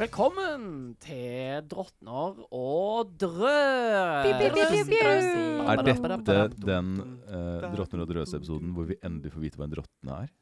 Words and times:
Velkommen 0.00 0.62
til 1.04 1.66
Drottner 1.68 2.38
og 2.56 3.10
drøs. 3.20 4.30
Er 4.32 5.82
dette 5.84 6.38
den 6.64 6.88
uh, 7.28 7.66
Drottner 7.74 8.04
og 8.06 8.08
drøs-episoden 8.10 8.72
hvor 8.72 8.88
vi 8.88 8.96
endelig 9.04 9.34
får 9.34 9.44
vite 9.44 9.60
hva 9.60 9.68
en 9.68 9.74
drottne 9.76 10.16
er? 10.24 10.32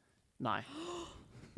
Nei. 0.47 0.60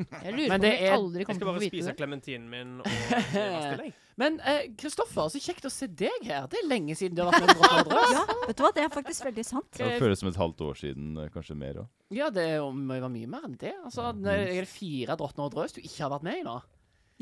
Jeg 0.02 0.32
lurer 0.34 0.48
på 0.48 0.56
det 0.56 0.56
om 0.56 0.62
vi 0.64 0.72
er- 0.88 0.96
aldri 0.96 1.26
kommer 1.28 1.42
til 1.42 1.46
å 1.46 1.50
bare 1.52 1.60
få 1.60 1.64
vite 1.66 1.74
spise 1.76 1.92
det. 1.92 1.98
klementinen 2.00 2.48
min 2.50 2.72
og. 2.80 3.92
Men 4.22 4.40
Kristoffer, 4.80 5.28
uh, 5.28 5.30
så 5.32 5.40
kjekt 5.44 5.68
å 5.68 5.72
se 5.72 5.86
deg 5.86 6.24
her. 6.26 6.48
Det 6.50 6.58
er 6.62 6.68
lenge 6.72 6.96
siden 6.98 7.16
du 7.16 7.22
har 7.22 7.30
vært 7.32 7.44
med 7.44 7.60
Drottner 7.60 7.84
og 7.84 7.92
drøs. 7.92 8.16
Ja, 8.16 8.24
vet 8.48 8.56
du 8.58 8.64
hva, 8.64 8.72
det 8.76 8.86
er 8.88 8.92
faktisk 8.96 9.28
veldig 9.28 9.44
sant. 9.46 9.70
Det 9.78 9.94
føles 10.00 10.24
som 10.24 10.32
et 10.32 10.40
halvt 10.40 10.64
år 10.64 10.80
siden, 10.80 11.12
eh, 11.22 11.30
kanskje 11.32 11.56
mer 11.60 11.84
òg. 11.84 11.88
Ja, 12.12 12.32
det 12.32 12.48
er 12.56 12.56
jo 12.64 12.72
det 12.72 13.00
var 13.04 13.12
mye 13.12 13.30
mer 13.36 13.46
enn 13.48 13.56
det. 13.60 13.76
Altså, 13.84 14.10
det 14.16 14.34
er 14.56 14.68
fire 14.68 15.16
Drottner 15.20 15.48
og 15.48 15.54
drøs 15.60 15.76
du 15.76 15.84
ikke 15.84 16.06
har 16.08 16.16
vært 16.16 16.26
med 16.32 16.40
i 16.40 16.46
nå. 16.48 16.56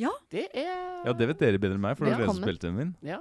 Ja. 0.00 0.12
Det 0.32 0.48
er 0.56 1.06
Ja, 1.06 1.14
det 1.16 1.30
vet 1.30 1.42
dere 1.42 1.60
bedre 1.62 1.76
enn 1.78 1.84
meg, 1.84 1.98
for 1.98 2.06
du 2.08 2.12
har 2.14 2.22
lest 2.22 2.32
som 2.32 2.40
Velkommen. 2.40 2.48
spilte 2.48 2.70
den 2.70 2.78
min. 2.78 2.92
Ja. 3.06 3.20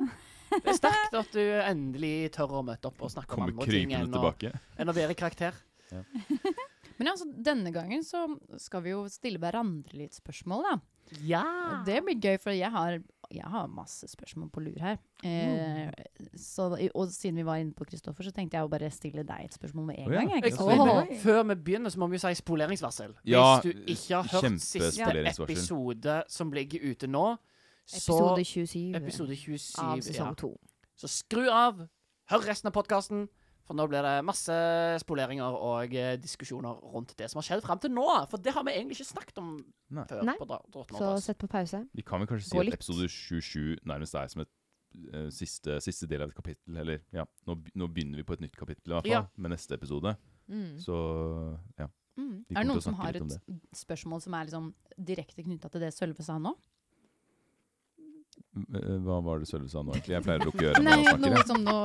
Det 0.49 0.71
er 0.71 0.77
sterkt 0.79 1.17
at 1.19 1.33
du 1.35 1.41
endelig 1.61 2.31
tør 2.33 2.55
å 2.59 2.65
møte 2.65 2.89
opp 2.89 3.03
og 3.05 3.11
snakke 3.13 3.38
om 3.38 3.45
andre 3.45 3.67
ting 3.69 3.91
enn 3.93 4.15
å, 4.17 4.31
enn 4.81 4.89
å 4.89 4.95
være 4.97 5.17
karakter. 5.17 5.57
Men 6.99 7.11
altså, 7.13 7.27
denne 7.29 7.71
gangen 7.73 8.02
så 8.03 8.25
skal 8.61 8.83
vi 8.85 8.91
jo 8.95 9.03
stille 9.11 9.39
hverandre 9.41 9.99
litt 10.02 10.17
spørsmål, 10.17 10.65
da. 10.65 10.73
Ja. 11.25 11.45
Det 11.88 12.02
blir 12.05 12.19
gøy, 12.19 12.39
for 12.41 12.53
jeg 12.55 12.69
har, 12.73 12.99
jeg 13.31 13.45
har 13.45 13.67
masse 13.67 14.07
spørsmål 14.07 14.49
på 14.49 14.59
lur 14.65 14.79
her. 14.81 14.97
Eh, 15.23 15.91
så, 16.38 16.65
og 16.95 17.11
siden 17.13 17.35
vi 17.38 17.45
var 17.45 17.55
inne 17.61 17.73
på 17.77 17.85
Kristoffer, 17.85 18.23
så 18.23 18.31
tenkte 18.33 18.57
jeg 18.57 18.65
å 18.65 18.71
bare 18.71 18.89
stille 18.91 19.23
deg 19.27 19.45
et 19.45 19.53
spørsmål 19.53 19.85
med 19.91 19.99
en 19.99 20.07
oh, 20.07 20.13
ja. 20.15 20.23
gang. 20.23 20.45
Jeg, 20.45 20.55
oh, 20.59 21.11
Før 21.21 21.43
vi 21.43 21.55
begynner, 21.55 21.93
så 21.93 22.02
må 22.02 22.07
vi 22.09 22.17
jo 22.17 22.23
si 22.23 22.33
spoleringsvarsel. 22.39 23.13
Ja, 23.29 23.59
Hvis 23.59 23.69
du 23.69 23.93
ikke 23.93 24.21
har 24.21 24.33
hørt 24.33 24.63
siste 24.65 25.13
episode 25.45 26.17
som 26.29 26.53
ligger 26.55 26.89
ute 26.89 27.09
nå, 27.11 27.27
så 27.89 28.13
Episode 28.13 28.45
27 28.45 28.97
Episode 28.97 29.35
27. 29.35 29.59
av 29.81 30.02
sesong 30.05 30.35
2. 30.38 30.52
Så 31.00 31.09
skru 31.09 31.45
av, 31.50 31.85
hør 32.30 32.50
resten 32.50 32.69
av 32.69 32.75
podkasten, 32.75 33.27
for 33.70 33.78
nå 33.78 33.86
blir 33.86 34.02
det 34.02 34.16
masse 34.25 34.53
spoleringer 35.03 35.53
og 35.53 35.92
eh, 35.94 36.16
diskusjoner 36.17 36.80
rundt 36.89 37.12
det 37.20 37.28
som 37.30 37.38
har 37.38 37.45
skjedd 37.45 37.62
fram 37.62 37.81
til 37.84 37.94
nå. 37.94 38.06
For 38.31 38.42
det 38.42 38.56
har 38.56 38.66
vi 38.66 38.73
egentlig 38.73 38.98
ikke 38.98 39.12
snakket 39.12 39.42
om 39.44 39.52
Nei. 39.94 40.06
før. 40.09 40.23
Nei. 40.25 40.38
Så 40.98 41.12
sett 41.28 41.38
på 41.42 41.50
pause. 41.52 41.84
Vi 41.94 42.06
kan 42.08 42.23
vel 42.23 42.31
kanskje 42.31 42.47
si 42.50 42.58
at 42.58 42.66
litt. 42.66 42.80
episode 42.80 43.06
27 43.14 43.86
nærmest 43.92 44.17
er 44.17 44.31
som 44.34 44.42
et 44.42 44.52
uh, 45.14 45.30
siste, 45.36 45.78
siste 45.86 46.09
del 46.09 46.25
av 46.25 46.34
et 46.34 46.40
kapittel. 46.40 46.81
Eller 46.81 47.03
ja, 47.14 47.28
nå, 47.45 47.59
nå 47.78 47.92
begynner 47.94 48.23
vi 48.23 48.25
på 48.25 48.40
et 48.40 48.42
nytt 48.47 48.58
kapittel 48.58 48.90
i 48.90 48.97
hvert 48.97 49.06
fall, 49.06 49.20
Ja. 49.20 49.23
med 49.38 49.53
neste 49.53 49.78
episode. 49.78 50.16
Mm. 50.50 50.73
Så 50.81 50.97
ja. 51.78 51.92
Mm. 52.17 52.34
Er 52.50 52.64
det 52.64 52.67
noen 52.72 52.81
som 52.84 52.97
har 53.00 53.22
et 53.22 53.38
spørsmål 53.78 54.25
som 54.25 54.34
er 54.34 54.50
liksom 54.50 54.73
direkte 54.97 55.45
knytta 55.45 55.70
til 55.70 55.86
det 55.86 55.94
Sølve 55.94 56.25
sa 56.25 56.42
nå? 56.42 56.56
Eh, 58.75 58.93
Hva 59.05 59.19
var 59.25 59.41
det 59.41 59.49
Sølve 59.49 59.69
sa 59.71 59.83
nå, 59.83 59.95
egentlig? 59.95 60.15
Jeg 60.17 60.25
pleier 60.25 60.43
å 60.43 60.49
lukke 60.49 60.69
ørene 60.71 60.95
Nei, 60.99 61.17
noe 61.23 61.43
som 61.47 61.63
nå 61.63 61.75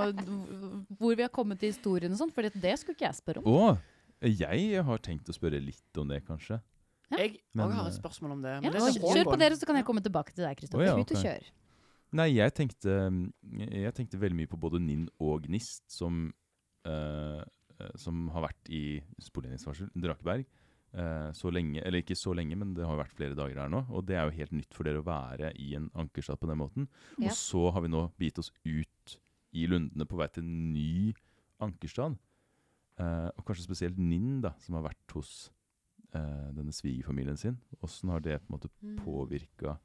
Hvor 1.00 1.16
vi 1.16 1.24
har 1.24 1.32
kommet 1.34 1.60
til 1.62 1.72
historien 1.72 2.12
og 2.12 2.20
sånt, 2.20 2.34
for 2.36 2.46
det 2.46 2.76
skulle 2.80 2.98
ikke 2.98 3.08
jeg 3.08 3.20
spørre 3.22 3.42
om. 3.44 3.50
Å! 3.50 3.74
jeg 4.24 4.84
har 4.86 5.02
tenkt 5.04 5.28
å 5.28 5.34
spørre 5.36 5.58
litt 5.60 5.98
om 6.00 6.08
det, 6.08 6.22
kanskje. 6.24 6.56
Jeg 7.12 7.34
Men, 7.52 7.72
har 7.74 7.84
et 7.84 7.92
eh, 7.92 7.98
spørsmål 7.98 8.36
om 8.36 8.44
det. 8.44 8.54
Ja, 8.54 8.60
Men 8.62 8.72
det 8.72 8.80
er 8.80 8.96
kjør 9.02 9.28
på 9.28 9.36
dere, 9.40 9.58
så 9.58 9.68
kan 9.68 9.76
jeg 9.78 9.86
komme 9.86 10.02
tilbake 10.04 10.32
til 10.32 10.46
deg, 10.46 10.56
Kristoffer. 10.58 10.86
Oh, 10.94 11.02
ja, 11.02 11.04
okay. 11.04 11.52
Nei, 12.14 12.28
jeg 12.36 12.54
tenkte, 12.54 12.94
jeg 13.58 13.94
tenkte 13.96 14.20
veldig 14.22 14.38
mye 14.38 14.50
på 14.50 14.58
både 14.60 14.80
Ninn 14.82 15.08
og 15.22 15.48
Gnist, 15.48 15.82
som, 15.90 16.28
eh, 16.86 17.42
eh, 17.78 17.92
som 18.00 18.28
har 18.34 18.46
vært 18.48 18.70
i 18.70 19.02
Spoleningsvarsel 19.22 19.90
Drakeberg, 19.98 20.46
så 21.34 21.50
lenge, 21.50 21.80
eller 21.82 21.98
ikke 22.04 22.14
så 22.14 22.30
lenge, 22.36 22.54
men 22.56 22.74
det 22.76 22.84
har 22.86 22.96
vært 23.00 23.16
flere 23.18 23.34
dager 23.34 23.58
her 23.64 23.68
nå, 23.72 23.80
og 23.90 24.04
det 24.06 24.14
er 24.14 24.28
jo 24.28 24.36
helt 24.36 24.52
nytt 24.54 24.74
for 24.76 24.86
dere 24.86 25.00
å 25.02 25.06
være 25.06 25.48
i 25.58 25.72
en 25.74 25.88
ankerstad 25.98 26.38
på 26.38 26.46
den 26.46 26.60
måten. 26.60 26.88
Ja. 27.18 27.32
Og 27.32 27.34
så 27.34 27.64
har 27.74 27.82
vi 27.82 27.88
nå 27.90 28.04
begitt 28.18 28.38
oss 28.38 28.52
ut 28.64 29.16
i 29.54 29.66
lundene 29.66 30.06
på 30.06 30.16
vei 30.20 30.28
til 30.34 30.44
en 30.44 30.72
ny 30.72 31.14
ankerstad. 31.62 32.14
Eh, 32.98 33.26
og 33.34 33.42
kanskje 33.48 33.66
spesielt 33.66 33.98
Ninn, 33.98 34.40
da, 34.44 34.52
som 34.62 34.76
har 34.78 34.84
vært 34.86 35.16
hos 35.16 35.50
eh, 36.14 36.50
denne 36.54 36.70
svigerfamilien 36.74 37.36
sin. 37.42 37.58
Åssen 37.82 38.10
har 38.14 38.20
det 38.22 38.38
på 38.44 38.52
en 38.52 38.58
måte 38.58 38.70
Mm. 38.84 38.96
påvirka 39.02 39.78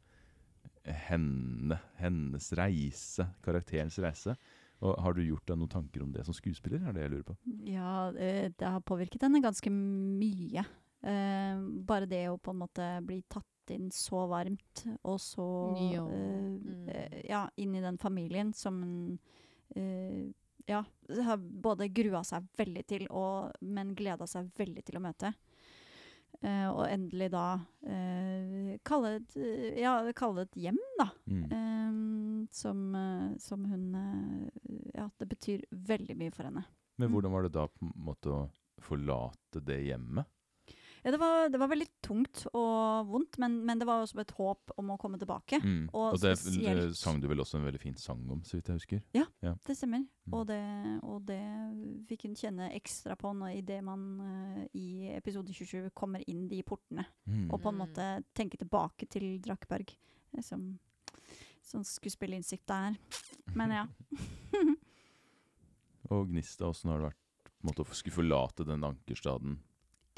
henne, 1.09 1.78
hennes 2.00 2.52
reise, 2.58 3.26
karakterens 3.46 3.97
reise? 4.03 4.36
Og 4.81 4.96
Har 5.03 5.14
du 5.14 5.22
gjort 5.26 5.46
deg 5.50 5.58
noen 5.59 5.70
tanker 5.72 6.03
om 6.06 6.12
det 6.14 6.24
som 6.26 6.34
skuespiller? 6.34 6.80
er 6.88 6.94
det 6.96 7.02
jeg 7.03 7.12
lurer 7.12 7.26
på? 7.28 7.36
Ja, 7.68 8.09
eh, 8.16 8.47
det 8.56 8.68
har 8.68 8.80
påvirket 8.80 9.22
henne 9.26 9.41
ganske 9.44 9.70
mye. 9.70 10.64
Eh, 11.02 11.62
bare 11.88 12.06
det 12.10 12.26
å 12.30 12.38
på 12.38 12.52
en 12.52 12.60
måte 12.66 12.88
bli 13.08 13.22
tatt 13.32 13.46
inn 13.72 13.92
så 13.94 14.26
varmt, 14.28 14.82
og 15.06 15.20
så 15.22 15.46
eh, 15.78 16.02
Mm. 16.10 16.90
eh, 16.90 17.22
Ja, 17.30 17.48
inn 17.56 17.76
i 17.76 17.82
den 17.82 17.98
familien 17.98 18.54
som 18.54 18.82
en 18.84 19.20
eh, 19.76 20.32
Ja, 20.68 20.84
har 21.24 21.38
både 21.38 21.88
grua 21.90 22.24
seg 22.24 22.46
veldig 22.58 22.84
til, 22.86 23.08
og, 23.09 23.52
men 23.62 23.96
gleda 23.98 24.28
seg 24.28 24.52
veldig 24.58 24.84
til 24.86 25.00
å 25.00 25.02
møte. 25.02 25.32
Eh, 26.42 26.68
og 26.70 26.86
endelig 26.88 27.32
da 27.34 27.59
eh, 27.84 28.78
kalle, 28.86 29.16
et, 29.18 29.34
eh, 29.36 29.80
ja, 29.82 29.96
kalle 30.16 30.44
det 30.46 30.52
et 30.52 30.62
hjem, 30.68 30.78
da. 31.00 31.08
Mm. 31.26 31.42
Ehm, 31.52 32.48
som, 32.52 32.84
som 33.42 33.66
hun 33.66 33.90
Ja, 34.94 35.09
det 35.18 35.28
betyr 35.30 35.66
veldig 35.72 36.16
mye 36.18 36.32
for 36.32 36.44
henne. 36.48 36.64
Men 36.98 37.09
mm. 37.09 37.14
hvordan 37.16 37.32
var 37.34 37.44
det 37.44 37.54
da 37.58 37.66
på 37.68 37.86
en 37.86 37.94
måte 38.06 38.30
å 38.32 38.40
forlate 38.84 39.62
det 39.66 39.82
hjemmet? 39.90 40.28
Ja, 41.04 41.12
det 41.14 41.20
var, 41.22 41.50
det 41.50 41.60
var 41.62 41.70
veldig 41.72 41.88
tungt 42.04 42.42
og 42.52 43.08
vondt, 43.08 43.38
men, 43.40 43.60
men 43.66 43.80
det 43.80 43.88
var 43.88 44.04
også 44.04 44.20
et 44.20 44.34
håp 44.36 44.74
om 44.80 44.90
å 44.92 44.98
komme 45.00 45.20
tilbake. 45.22 45.62
Mm. 45.64 45.86
Og 45.94 46.14
Og, 46.16 46.18
det 46.20 46.34
spesielt- 46.38 46.84
eh, 46.90 46.96
sang 46.98 47.22
du 47.22 47.28
vel 47.32 47.40
også 47.40 47.60
en 47.60 47.66
veldig 47.70 47.80
fin 47.82 47.96
sang 47.96 48.26
om, 48.32 48.42
så 48.44 48.58
vidt 48.58 48.68
jeg 48.74 48.82
husker? 48.82 49.02
Ja, 49.16 49.26
Det 49.66 49.78
stemmer. 49.78 50.04
Mm. 50.28 50.34
Og, 50.34 50.44
det, 50.50 50.59
og 51.08 51.24
det 51.26 51.40
fikk 52.09 52.28
hun 52.28 52.36
kjenne 52.38 52.68
ekstra 52.76 53.16
på 53.18 53.32
når 53.34 53.56
idet 53.62 53.80
man 53.84 54.04
uh, 54.20 54.66
i 54.78 55.09
episode 55.16 55.54
27 55.56 55.90
kommer 55.98 56.22
inn 56.30 56.48
de 56.52 56.59
portene. 56.68 57.06
Mm. 57.26 57.48
Og 57.50 57.62
på 57.64 57.72
en 57.72 57.80
måte 57.80 58.09
tenker 58.38 58.59
tilbake 58.62 59.08
til 59.09 59.40
Drakeberg, 59.42 59.96
Liksom, 60.36 60.78
som 61.66 61.82
sånn 61.82 61.88
skuespillinnsikt 61.90 62.68
det 62.70 62.76
er. 62.92 63.00
Men 63.58 63.72
ja. 63.74 63.88
Og 66.09 66.30
Gnista, 66.30 66.70
åssen 66.70 66.92
har 66.92 67.02
det 67.02 67.09
vært 67.09 67.50
måte, 67.66 67.84
å 67.84 67.98
skulle 67.98 68.16
forlate 68.16 68.66
den 68.68 68.86
ankerstaden? 68.88 69.58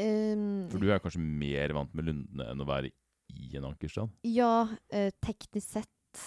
Um, 0.01 0.67
For 0.71 0.81
du 0.81 0.89
er 0.89 1.01
kanskje 1.03 1.21
mer 1.21 1.73
vant 1.77 1.93
med 1.97 2.07
Lundene 2.09 2.49
enn 2.51 2.63
å 2.63 2.67
være 2.67 2.89
i 3.31 3.55
en 3.59 3.67
ankerstrand? 3.69 4.11
ja, 4.27 4.67
eh, 4.91 5.11
teknisk 5.23 5.77
sett 5.77 6.21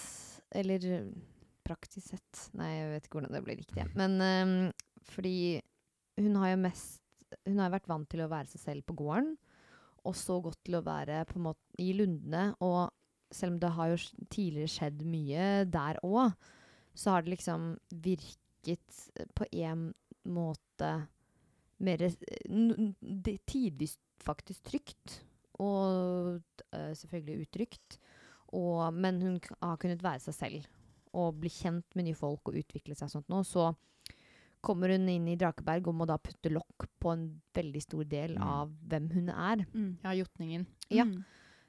Eller 0.54 0.84
eh, 0.88 1.08
praktisk 1.66 2.12
sett 2.14 2.44
Nei, 2.56 2.70
jeg 2.78 2.90
vet 2.92 3.06
ikke 3.08 3.18
hvordan 3.18 3.34
det 3.34 3.42
blir 3.44 3.58
riktig. 3.60 3.86
Men 4.00 4.16
um, 4.20 4.54
fordi 5.10 5.60
hun 6.20 6.36
har 6.40 6.54
jo 6.54 6.60
mest 6.64 7.00
Hun 7.44 7.58
har 7.58 7.68
jo 7.68 7.74
vært 7.76 7.90
vant 7.90 8.08
til 8.12 8.22
å 8.24 8.30
være 8.30 8.52
seg 8.52 8.62
selv 8.62 8.86
på 8.86 8.96
gården, 9.00 9.32
og 10.06 10.14
så 10.16 10.36
gått 10.44 10.60
til 10.64 10.76
å 10.78 10.84
være 10.86 11.24
på 11.26 11.40
en 11.40 11.46
måte 11.48 11.82
i 11.82 11.90
Lundene. 11.96 12.52
Og 12.62 12.92
selv 13.34 13.56
om 13.56 13.58
det 13.58 13.72
har 13.74 13.90
jo 13.90 13.96
tidligere 14.30 14.70
skjedd 14.70 15.02
mye 15.08 15.46
der 15.66 15.98
òg, 16.06 16.36
så 16.94 17.16
har 17.16 17.24
det 17.24 17.32
liksom 17.34 17.72
virket 18.04 19.00
eh, 19.18 19.26
på 19.34 19.48
en 19.64 19.88
måte 20.30 20.92
mer 21.84 22.02
eh, 22.08 23.38
Tidvis 23.46 23.98
faktisk 24.24 24.64
trygt. 24.70 25.20
Og 25.62 26.40
eh, 26.74 26.92
selvfølgelig 26.98 27.46
utrygt. 27.48 27.98
Og, 28.54 28.88
men 28.94 29.20
hun 29.22 29.38
har 29.62 29.78
kunnet 29.82 30.02
være 30.04 30.22
seg 30.28 30.34
selv 30.36 30.66
og 31.14 31.36
bli 31.38 31.50
kjent 31.50 31.94
med 31.94 32.08
nye 32.08 32.18
folk 32.18 32.50
og 32.50 32.56
utvikle 32.58 32.96
seg 32.98 33.10
sånt 33.12 33.28
nå. 33.30 33.42
Så 33.46 33.68
kommer 34.64 34.90
hun 34.94 35.06
inn 35.12 35.28
i 35.30 35.36
Drakeberg 35.38 35.86
og 35.90 35.94
må 36.00 36.06
da 36.08 36.16
putte 36.18 36.50
lokk 36.50 36.86
på 37.02 37.12
en 37.12 37.26
veldig 37.54 37.82
stor 37.84 38.04
del 38.08 38.34
Mm. 38.34 38.42
av 38.42 38.72
hvem 38.90 39.08
hun 39.12 39.28
er. 39.30 39.62
Mm. 39.74 39.90
Ja, 40.02 40.14
Jotningen. 40.18 40.66
Ja. 40.90 41.04
Mm. 41.04 41.22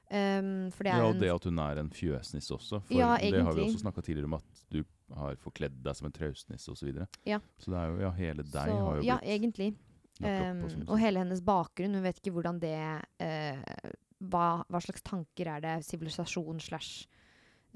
Um, 0.06 0.70
for 0.70 0.86
det 0.86 0.92
er 0.92 1.00
Ja, 1.02 1.06
og 1.10 1.18
det 1.18 1.30
at 1.34 1.44
hun 1.44 1.58
er 1.58 1.78
en 1.82 1.90
fjøsnisse 1.90 2.54
også. 2.54 2.80
For 2.86 2.94
Ja, 2.94 3.16
det 3.18 3.42
har 3.42 3.52
vi 3.54 3.62
også 3.66 3.82
snakka 3.82 4.02
tidligere 4.06 4.24
om, 4.30 4.34
at 4.34 4.64
du 4.70 4.84
har 5.14 5.34
forkledd 5.42 5.82
deg 5.82 5.96
som 5.98 6.06
en 6.06 6.12
traustnisse 6.14 6.70
osv. 6.70 6.78
Så, 6.78 6.86
videre. 6.86 7.06
Ja. 7.26 7.38
så 7.58 7.70
det 7.70 7.78
er 7.80 7.86
jo, 7.90 7.98
ja, 8.00 8.10
hele 8.18 8.42
deg 8.42 8.52
så, 8.52 8.78
har 8.78 8.96
jo 8.96 9.02
blitt 9.02 9.10
Ja, 9.10 9.18
egentlig. 9.22 9.74
Um, 10.22 10.62
og 10.86 10.96
hele 11.00 11.20
hennes 11.20 11.42
bakgrunn. 11.44 11.98
Hun 11.98 12.06
vet 12.06 12.22
ikke 12.22 12.32
hvordan 12.36 12.60
det 12.62 12.76
uh, 12.76 13.90
hva, 14.30 14.46
hva 14.64 14.80
slags 14.80 15.04
tanker 15.04 15.50
er 15.52 15.64
det 15.64 15.74
sivilisasjon 15.84 16.62
slash 16.64 17.04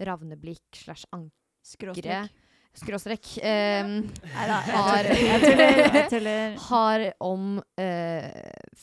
ravneblikk 0.01 0.81
slash 0.81 1.05
ankre 1.13 1.37
Skråstrek. 1.61 2.31
Skråstrekk. 2.73 3.27
Um, 3.43 4.09
har, 4.33 5.09
har 6.57 7.07
om 7.21 7.59
uh, 7.59 8.29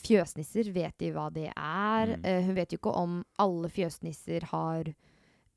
fjøsnisser. 0.03 0.71
Vet 0.75 0.97
de 0.99 1.11
hva 1.15 1.29
det 1.33 1.47
er? 1.53 2.17
Mm. 2.17 2.25
Eh, 2.27 2.41
hun 2.45 2.57
vet 2.57 2.73
jo 2.75 2.81
ikke 2.81 2.95
om 2.99 3.21
alle 3.41 3.71
fjøsnisser 3.71 4.49
har 4.51 4.91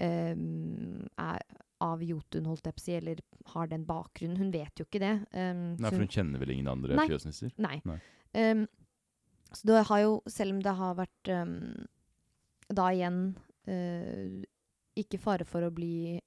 um, 0.00 1.02
er 1.18 1.42
av 1.80 2.02
Jotun, 2.04 2.44
holdt 2.46 2.66
jeg 2.68 2.76
på 2.76 2.82
å 2.82 2.84
si, 2.84 2.92
eller 2.98 3.20
har 3.54 3.66
den 3.70 3.84
bakgrunnen. 3.88 4.36
Hun 4.38 4.50
vet 4.52 4.80
jo 4.80 4.84
ikke 4.84 5.00
det. 5.00 5.14
Um, 5.32 5.76
Nei, 5.80 5.88
for 5.90 6.02
hun 6.02 6.08
kjenner 6.12 6.38
vel 6.42 6.50
ingen 6.54 6.68
andre 6.68 6.96
Nei. 6.98 7.06
fjøsnisser? 7.08 7.52
Nei. 7.58 7.78
Nei. 7.88 7.98
Um, 8.36 8.66
så 9.50 9.66
det 9.66 9.84
har 9.88 10.02
jo, 10.04 10.16
selv 10.30 10.54
om 10.54 10.60
det 10.62 10.74
har 10.78 10.94
vært 11.00 11.30
um, 11.34 11.54
da 12.70 12.90
igjen 12.94 13.20
uh, 13.66 14.42
ikke 15.00 15.18
fare 15.22 15.46
for 15.48 15.64
å 15.66 15.72
bli 15.74 16.20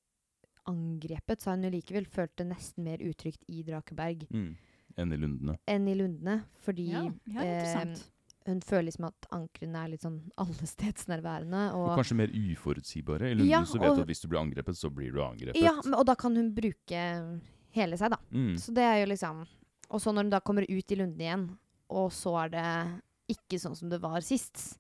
angrepet, 0.69 1.41
så 1.43 1.51
har 1.51 1.57
hun 1.59 1.67
jo 1.67 1.73
likevel 1.75 2.05
følt 2.07 2.35
det 2.39 2.47
nesten 2.49 2.85
mer 2.87 3.01
utrygt 3.03 3.43
i 3.51 3.63
Drakeberg 3.67 4.27
Mm. 4.31 4.53
Enn 4.95 5.11
i 5.11 5.17
Lundene. 5.17 5.55
enn 5.67 5.87
i 5.89 5.95
Lundene. 5.97 6.35
Fordi 6.61 6.83
Ja, 6.91 7.01
Ja, 7.25 7.41
interessant. 7.41 8.03
Hun 8.45 8.59
føler 8.61 8.89
liksom 8.91 9.05
at 9.07 9.27
ankrene 9.31 9.75
er 9.83 9.87
litt 9.93 10.01
sånn 10.01 10.19
allestedsnærværende. 10.43 11.73
Og 11.75 11.89
Og, 11.89 11.97
kanskje 11.97 12.15
mer 12.19 12.27
uforutsigbare. 12.33 13.31
Eller 13.31 13.45
Ja, 13.45 13.61
så 13.63 13.79
vet 13.79 13.89
og- 13.91 13.99
at 13.99 14.07
hvis 14.07 14.21
du 14.21 14.27
blir 14.27 14.39
angrepet, 14.41 14.75
så 14.75 14.89
blir 14.93 15.11
du 15.13 15.19
angrepet. 15.23 15.55
ja, 15.61 15.73
men- 15.83 15.93
og 15.95 16.05
da 16.05 16.15
kan 16.15 16.35
hun 16.35 16.53
bruke 16.53 17.41
hele 17.71 17.97
seg, 17.97 18.09
da. 18.11 18.17
Mm. 18.31 18.55
Så 18.57 18.73
det 18.73 18.83
er 18.83 18.99
jo 19.05 19.11
liksom 19.13 19.47
Og 19.89 19.99
så 20.01 20.11
når 20.11 20.23
hun 20.23 20.29
da 20.31 20.39
kommer 20.39 20.63
ut 20.63 20.91
i 20.91 20.95
lunden 20.95 21.19
igjen, 21.21 21.57
og 21.89 22.09
så 22.11 22.45
er 22.45 22.49
det 22.49 23.01
ikke 23.37 23.59
sånn 23.61 23.75
som 23.77 23.89
det 23.89 24.01
var 24.01 24.19
sist 24.21 24.79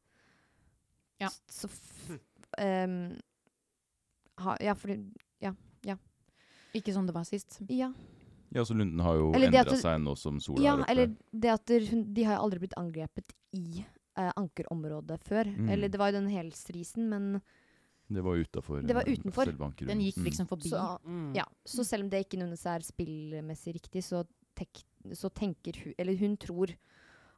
Ja. 1.21 1.29
Så 1.47 1.69
f 1.69 2.19
ehm, 2.57 3.19
ha, 4.39 4.57
Ja, 4.59 4.73
fordi 4.73 4.99
Ikke 6.75 6.91
sånn 6.91 7.05
det 7.05 7.13
var 7.13 7.23
sist. 7.23 7.59
Ja. 7.69 7.91
Ja, 8.53 8.63
så 8.65 8.75
Lunden 8.77 8.99
har 9.01 9.15
jo 9.17 9.31
endra 9.33 9.63
seg 9.81 9.99
nå 10.03 10.13
som 10.17 10.39
sola 10.39 10.61
Ja, 10.63 10.75
er 10.75 10.81
oppe. 10.83 10.91
eller 10.91 11.15
det 11.33 11.49
at 11.53 11.65
der 11.65 11.87
hun, 11.89 12.03
de 12.13 12.23
har 12.27 12.37
aldri 12.37 12.59
blitt 12.59 12.75
angrepet 12.77 13.33
i 13.53 13.83
eh, 14.15 14.31
ankerområdet 14.37 15.23
før. 15.25 15.45
Mm. 15.49 15.69
Eller 15.73 15.89
det 15.89 15.97
var 15.99 16.11
jo 16.11 16.19
den 16.19 16.29
helsrisen, 16.29 17.09
men 17.09 17.41
Det 18.13 18.21
var 18.21 18.35
utafor. 18.37 18.81
Det 18.85 18.93
var 18.93 19.03
utenfor. 19.09 19.45
Den 19.87 19.99
gikk 20.01 20.17
Mm. 20.17 20.23
liksom 20.25 20.47
forbi. 20.47 20.69
så, 20.69 20.99
Mm. 21.05 21.33
ja. 21.35 21.45
så 21.65 21.83
selv 21.83 22.03
om 22.03 22.09
det 22.09 22.25
ikke 22.27 22.37
nødvendigvis 22.37 22.65
er 22.65 22.79
spillmessig 22.85 23.73
riktig, 23.73 24.03
så, 24.03 24.23
tek, 24.55 24.83
så 25.13 25.29
tenker 25.33 25.73
hun 25.83 25.93
Eller 25.97 26.15
hun 26.17 26.37
tror 26.37 26.69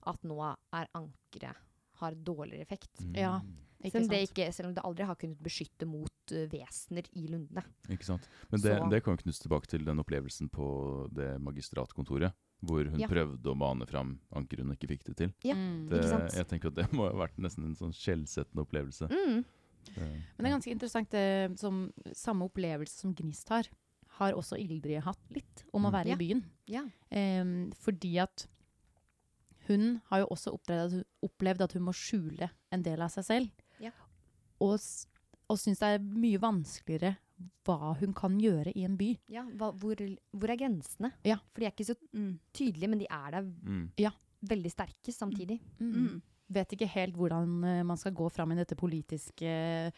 at 0.08 0.22
nå 0.24 0.56
er 0.74 0.88
ankeret 0.94 1.56
har 2.00 2.12
dårligere 2.12 2.62
effekt. 2.62 2.90
Mm. 3.00 3.16
Ja. 3.16 3.40
Ikke 3.84 3.92
Selv 4.00 4.04
om, 4.06 4.10
det 4.10 4.30
ikke, 4.30 4.54
selv 4.54 4.68
om 4.70 4.74
det 4.74 4.84
aldri 4.84 5.06
har 5.06 5.16
kunnet 5.16 5.42
beskytte 5.44 5.86
mot 5.86 6.32
uh, 6.32 6.46
vesener 6.50 7.04
i 7.14 7.28
lundene. 7.28 7.64
Ikke 7.90 8.04
sant. 8.08 8.28
Men 8.52 8.62
det, 8.62 8.78
det 8.90 9.04
kan 9.04 9.14
jo 9.18 9.22
knyttes 9.24 9.40
tilbake 9.44 9.68
til 9.68 9.84
den 9.86 10.00
opplevelsen 10.02 10.50
på 10.50 11.10
det 11.14 11.40
magistratkontoret. 11.42 12.34
Hvor 12.66 12.88
hun 12.90 13.00
Ja. 13.00 13.08
prøvde 13.08 13.46
å 13.52 13.54
mane 13.56 13.86
fram 13.86 14.20
anker 14.34 14.58
hun 14.64 14.72
ikke 14.74 14.88
fikk 14.88 15.04
det 15.04 15.18
til. 15.18 15.34
Ja, 15.44 15.54
Mm. 15.54 15.90
Det, 15.90 16.00
Ikke 16.00 16.10
sant? 16.10 16.34
jeg 16.34 16.48
tenker 16.48 16.68
at 16.72 16.76
det 16.76 16.88
må 16.94 17.04
ha 17.12 17.14
vært 17.28 17.38
nesten 17.38 17.66
en 17.66 17.76
sånn 17.76 17.94
skjellsettende 17.94 18.64
opplevelse. 18.66 19.10
Mm. 19.12 19.44
Det- 19.86 19.98
Men 20.00 20.40
det 20.40 20.46
er 20.48 20.56
ganske 20.56 20.72
interessant. 20.72 21.10
Det, 21.12 21.60
som 21.60 21.92
samme 22.14 22.50
opplevelse 22.50 22.98
som 22.98 23.14
Gnist 23.14 23.50
har, 23.50 23.66
har 24.18 24.34
også 24.34 24.58
Ildrid 24.58 25.04
hatt 25.04 25.20
litt, 25.30 25.64
om 25.74 25.84
å 25.84 25.90
Mm. 25.92 25.94
være 25.94 26.08
Ja. 26.08 26.14
i 26.16 26.18
byen. 26.18 26.44
Ja. 26.66 26.84
Um, 27.42 27.72
fordi 27.74 28.18
at 28.20 28.48
hun 29.68 30.02
har 30.10 30.20
jo 30.20 30.28
også 30.32 30.54
at, 30.54 30.92
hun, 30.92 31.04
opplevd 31.26 31.62
at 31.62 31.74
hun 31.74 31.84
må 31.84 31.94
skjule 31.94 32.50
en 32.72 32.82
del 32.84 33.02
av 33.02 33.10
seg 33.10 33.26
selv. 33.26 33.50
Ja. 34.60 34.66
Og, 34.66 34.80
og 35.50 35.58
syns 35.60 35.80
det 35.80 35.90
er 35.96 36.00
mye 36.00 36.40
vanskeligere 36.42 37.16
hva 37.66 37.94
hun 38.00 38.14
kan 38.16 38.38
gjøre 38.40 38.72
i 38.76 38.86
en 38.86 38.96
by. 38.98 39.10
ja 39.30 39.44
hva, 39.44 39.72
hvor, 39.76 39.96
hvor 40.32 40.50
er 40.50 40.56
grensene? 40.58 41.12
Ja. 41.28 41.36
For 41.52 41.60
de 41.62 41.66
er 41.68 41.72
ikke 41.76 41.86
så 41.90 41.96
Mm. 42.14 42.40
tydelige, 42.54 42.88
men 42.90 43.00
de 43.00 43.08
er 43.12 43.32
der 43.32 43.42
Mm. 43.44 43.90
veldig 44.48 44.72
sterke 44.72 45.12
samtidig. 45.12 45.60
Mm. 45.80 46.22
Vet 46.50 46.72
ikke 46.74 46.88
helt 46.88 47.16
hvordan 47.16 47.64
eh, 47.66 47.84
man 47.84 47.98
skal 47.98 48.14
gå 48.14 48.30
fram 48.32 48.52
i 48.52 48.56
dette 48.56 48.76
politiske 48.76 49.92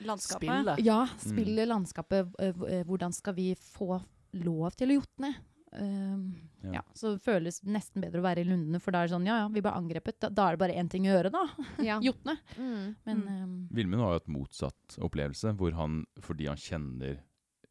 Landskapet. 0.00 0.48
Spillet. 0.48 0.78
Ja, 0.86 1.06
spille 1.18 1.66
landskapet. 1.66 2.30
eh, 2.38 2.54
eh, 2.68 2.84
Hvordan 2.84 3.12
skal 3.12 3.34
vi 3.34 3.54
få 3.54 4.00
lov 4.32 4.70
til 4.76 4.88
å 4.88 5.00
jotne? 5.02 5.34
Um, 5.72 6.22
Ja. 6.64 6.72
ja. 6.74 6.82
Så 6.98 7.14
det 7.14 7.22
føles 7.24 7.60
nesten 7.64 8.02
bedre 8.02 8.18
å 8.20 8.24
være 8.26 8.42
i 8.42 8.44
Lundene, 8.48 8.80
for 8.82 8.90
da 8.92 9.00
er 9.00 9.06
det 9.08 9.14
sånn 9.14 9.24
ja 9.28 9.36
ja, 9.42 9.48
vi 9.48 9.62
ble 9.64 9.70
angrepet. 9.72 10.18
Da, 10.20 10.28
da 10.28 10.48
er 10.50 10.56
det 10.56 10.60
bare 10.64 10.74
én 10.76 10.90
ting 10.90 11.06
å 11.06 11.12
gjøre, 11.14 11.30
da. 11.32 11.44
Ja. 11.88 12.00
Jotne. 12.04 12.34
Mm. 12.58 12.96
Men 13.06 13.16
Mm. 13.22 13.42
um, 13.44 13.68
Vilmund 13.78 14.02
har 14.02 14.12
jo 14.16 14.22
et 14.24 14.32
motsatt 14.34 14.98
opplevelse, 15.00 15.54
hvor 15.56 15.72
han, 15.78 16.00
fordi 16.20 16.46
han 16.50 16.58
kjenner 16.60 17.20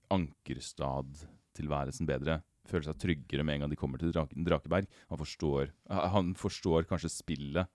ankerstadtilværelsen 0.10 2.08
bedre, 2.10 2.40
føler 2.70 2.86
seg 2.90 3.00
tryggere 3.02 3.44
med 3.46 3.56
en 3.56 3.62
gang 3.66 3.72
de 3.74 3.78
kommer 3.80 4.00
til 4.02 4.12
Drake, 4.14 4.36
Drakeberg. 4.46 4.88
Han 5.10 5.18
forstår, 5.22 5.72
han 5.90 6.34
forstår 6.38 6.86
kanskje 6.90 7.10
spillet 7.14 7.68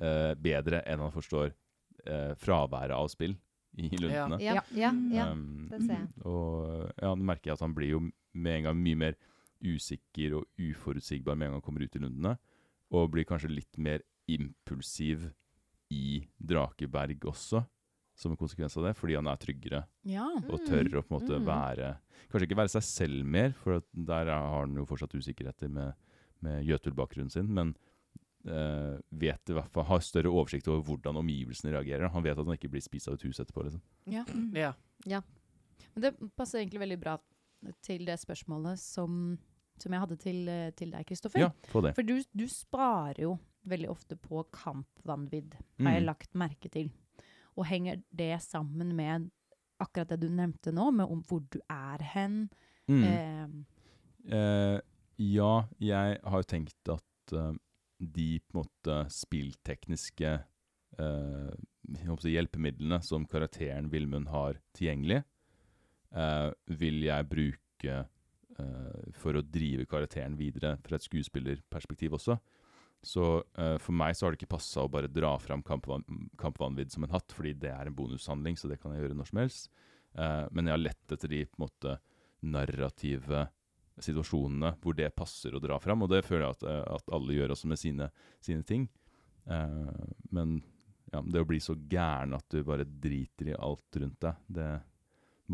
uh, 0.00 0.34
bedre 0.40 0.82
enn 0.86 1.00
han 1.04 1.12
forstår 1.14 1.52
uh, 2.06 2.32
fraværet 2.40 2.96
av 2.96 3.08
spill 3.12 3.36
i 3.76 3.90
Lundene. 4.00 4.38
Ja, 4.40 4.60
ja, 4.72 4.92
ja. 5.12 5.26
Um, 5.32 5.66
det 5.72 5.82
ser 5.84 5.98
jeg. 5.98 6.08
Og 6.24 6.92
ja, 7.02 7.12
nå 7.12 7.24
merker 7.28 7.50
jeg 7.52 7.58
at 7.58 7.64
han 7.64 7.74
blir 7.76 7.90
jo 7.96 8.02
med 8.36 8.60
en 8.60 8.68
gang 8.70 8.78
mye 8.84 9.00
mer 9.06 9.16
usikker 9.66 10.36
og 10.38 10.46
uforutsigbar 10.62 11.36
med 11.36 11.48
en 11.48 11.52
gang 11.54 11.60
han 11.60 11.64
kommer 11.66 11.84
ut 11.86 11.96
i 11.98 12.02
Lundene. 12.02 12.36
Og 12.94 13.10
blir 13.10 13.26
kanskje 13.26 13.50
litt 13.50 13.78
mer 13.82 14.04
impulsiv 14.30 15.28
i 15.90 16.26
Drakeberg 16.38 17.24
også, 17.30 17.60
som 18.16 18.32
en 18.32 18.38
konsekvens 18.40 18.76
av 18.78 18.86
det. 18.88 18.94
Fordi 18.98 19.16
han 19.18 19.26
er 19.30 19.36
tryggere 19.42 19.82
ja. 20.08 20.26
og 20.48 20.62
tør 20.66 20.88
å 21.00 21.02
på 21.02 21.10
en 21.14 21.18
måte 21.20 21.40
Mm. 21.40 21.46
være 21.46 21.96
Kanskje 22.30 22.46
ikke 22.48 22.56
være 22.58 22.72
seg 22.72 22.82
selv 22.82 23.24
mer, 23.24 23.52
for 23.52 23.76
at 23.76 23.84
der 23.94 24.26
er- 24.26 24.48
har 24.50 24.64
han 24.66 24.74
jo 24.74 24.84
fortsatt 24.86 25.14
usikkerheter 25.14 25.68
med, 25.70 25.94
med 26.42 26.64
Jøtul-bakgrunnen 26.66 27.30
sin. 27.30 27.52
Men 27.52 27.76
Uh, 28.46 29.00
vet 29.10 29.50
i 29.50 29.52
hvert 29.56 29.72
fall, 29.74 29.82
har 29.88 29.98
større 29.98 30.30
oversikt 30.30 30.68
over 30.70 30.84
hvordan 30.86 31.16
omgivelsene 31.18 31.72
reagerer. 31.74 32.06
Han 32.14 32.22
vet 32.22 32.38
at 32.38 32.46
han 32.46 32.54
ikke 32.54 32.70
blir 32.70 32.80
spist 32.84 33.08
av 33.08 33.14
et 33.16 33.22
hus 33.26 33.40
etterpå. 33.42 33.64
liksom. 33.64 33.80
ja. 34.54 34.72
Ja. 35.04 35.20
Men 35.96 36.02
det 36.04 36.12
passer 36.36 36.60
egentlig 36.60 36.78
veldig 36.78 37.00
bra 37.00 37.16
til 37.82 38.04
det 38.06 38.14
spørsmålet 38.22 38.78
som, 38.78 39.36
som 39.82 39.92
jeg 39.92 40.00
hadde 40.00 40.16
til, 40.22 40.48
eh, 40.48 40.70
til 40.76 40.90
deg, 40.90 41.06
Kristoffer. 41.06 41.38
Ja, 41.46 41.50
få 41.70 41.82
det. 41.84 41.94
For 41.94 42.02
du, 42.06 42.20
du 42.34 42.46
sparer 42.48 43.22
jo 43.26 43.38
veldig 43.66 43.88
ofte 43.90 44.16
på 44.16 44.44
kampvannvidd, 44.54 45.54
har 45.82 45.96
jeg 45.98 46.02
Mm. 46.02 46.06
lagt 46.06 46.34
merke 46.34 46.70
til. 46.70 46.90
Og 47.56 47.66
henger 47.66 48.02
det 48.14 48.40
sammen 48.42 48.94
med 48.94 49.30
akkurat 49.80 50.08
det 50.08 50.20
du 50.20 50.28
nevnte 50.28 50.72
nå, 50.72 50.90
med 50.94 51.06
om 51.10 51.22
hvor 51.22 51.42
du 51.50 51.60
er 51.68 52.02
hen? 52.14 52.48
Mm. 52.88 53.02
Eh, 53.04 53.48
Eh, 54.26 54.80
ja, 55.22 55.52
jeg 55.78 56.18
har 56.24 56.42
jo 56.42 56.48
tenkt 56.50 56.90
at 56.90 57.32
uh, 57.32 57.52
de 58.00 58.40
på 58.40 58.58
en 58.58 58.64
måte 58.64 58.96
spilltekniske 59.14 60.32
si 60.96 62.32
hjelpemidlene 62.32 62.98
som 63.04 63.26
karakteren 63.30 63.90
Vilmund 63.92 64.28
har 64.32 64.58
tilgjengelig, 64.74 65.22
uh, 66.16 66.50
vil 66.66 67.04
jeg 67.06 67.28
bruke 67.30 67.96
for 69.16 69.36
å 69.36 69.42
drive 69.44 69.84
karakteren 69.90 70.36
videre 70.38 70.76
fra 70.84 70.96
et 70.96 71.04
skuespillerperspektiv 71.04 72.14
også. 72.16 72.38
Så 73.04 73.24
uh, 73.44 73.76
for 73.82 73.94
meg 73.94 74.16
så 74.16 74.26
har 74.26 74.32
det 74.32 74.40
ikke 74.40 74.56
passa 74.56 74.82
å 74.82 74.90
bare 74.90 75.10
dra 75.12 75.34
fram 75.38 75.62
kampvan 75.66 76.02
kampvanvidd 76.40 76.94
som 76.94 77.04
en 77.06 77.12
hatt, 77.12 77.34
fordi 77.36 77.52
det 77.66 77.70
er 77.70 77.90
en 77.90 77.96
bonushandling, 77.96 78.56
så 78.58 78.70
det 78.70 78.80
kan 78.82 78.94
jeg 78.94 79.04
gjøre 79.04 79.18
når 79.18 79.28
som 79.30 79.42
helst. 79.42 79.68
Uh, 80.16 80.46
men 80.56 80.66
jeg 80.66 80.74
har 80.74 80.82
lett 80.82 81.14
etter 81.14 81.30
de 81.30 81.42
på 81.44 81.58
en 81.58 81.66
måte 81.66 81.98
narrative 82.46 83.44
situasjonene 84.02 84.74
hvor 84.82 84.96
det 84.96 85.08
passer 85.16 85.54
å 85.56 85.62
dra 85.62 85.78
fram, 85.80 86.04
og 86.04 86.10
det 86.12 86.24
føler 86.26 86.46
jeg 86.46 86.56
at, 86.58 86.64
eh, 86.68 86.82
at 86.98 87.14
alle 87.16 87.36
gjør 87.36 87.54
også 87.54 87.70
med 87.70 87.80
sine, 87.80 88.08
sine 88.44 88.66
ting. 88.66 88.88
Uh, 89.48 89.88
men 90.36 90.58
ja, 91.12 91.22
det 91.22 91.40
å 91.40 91.48
bli 91.48 91.60
så 91.62 91.76
gæren 91.88 92.34
at 92.36 92.44
du 92.52 92.60
bare 92.66 92.84
driter 92.84 93.52
i 93.52 93.56
alt 93.56 94.00
rundt 94.02 94.18
deg, 94.26 94.42
det 94.58 94.70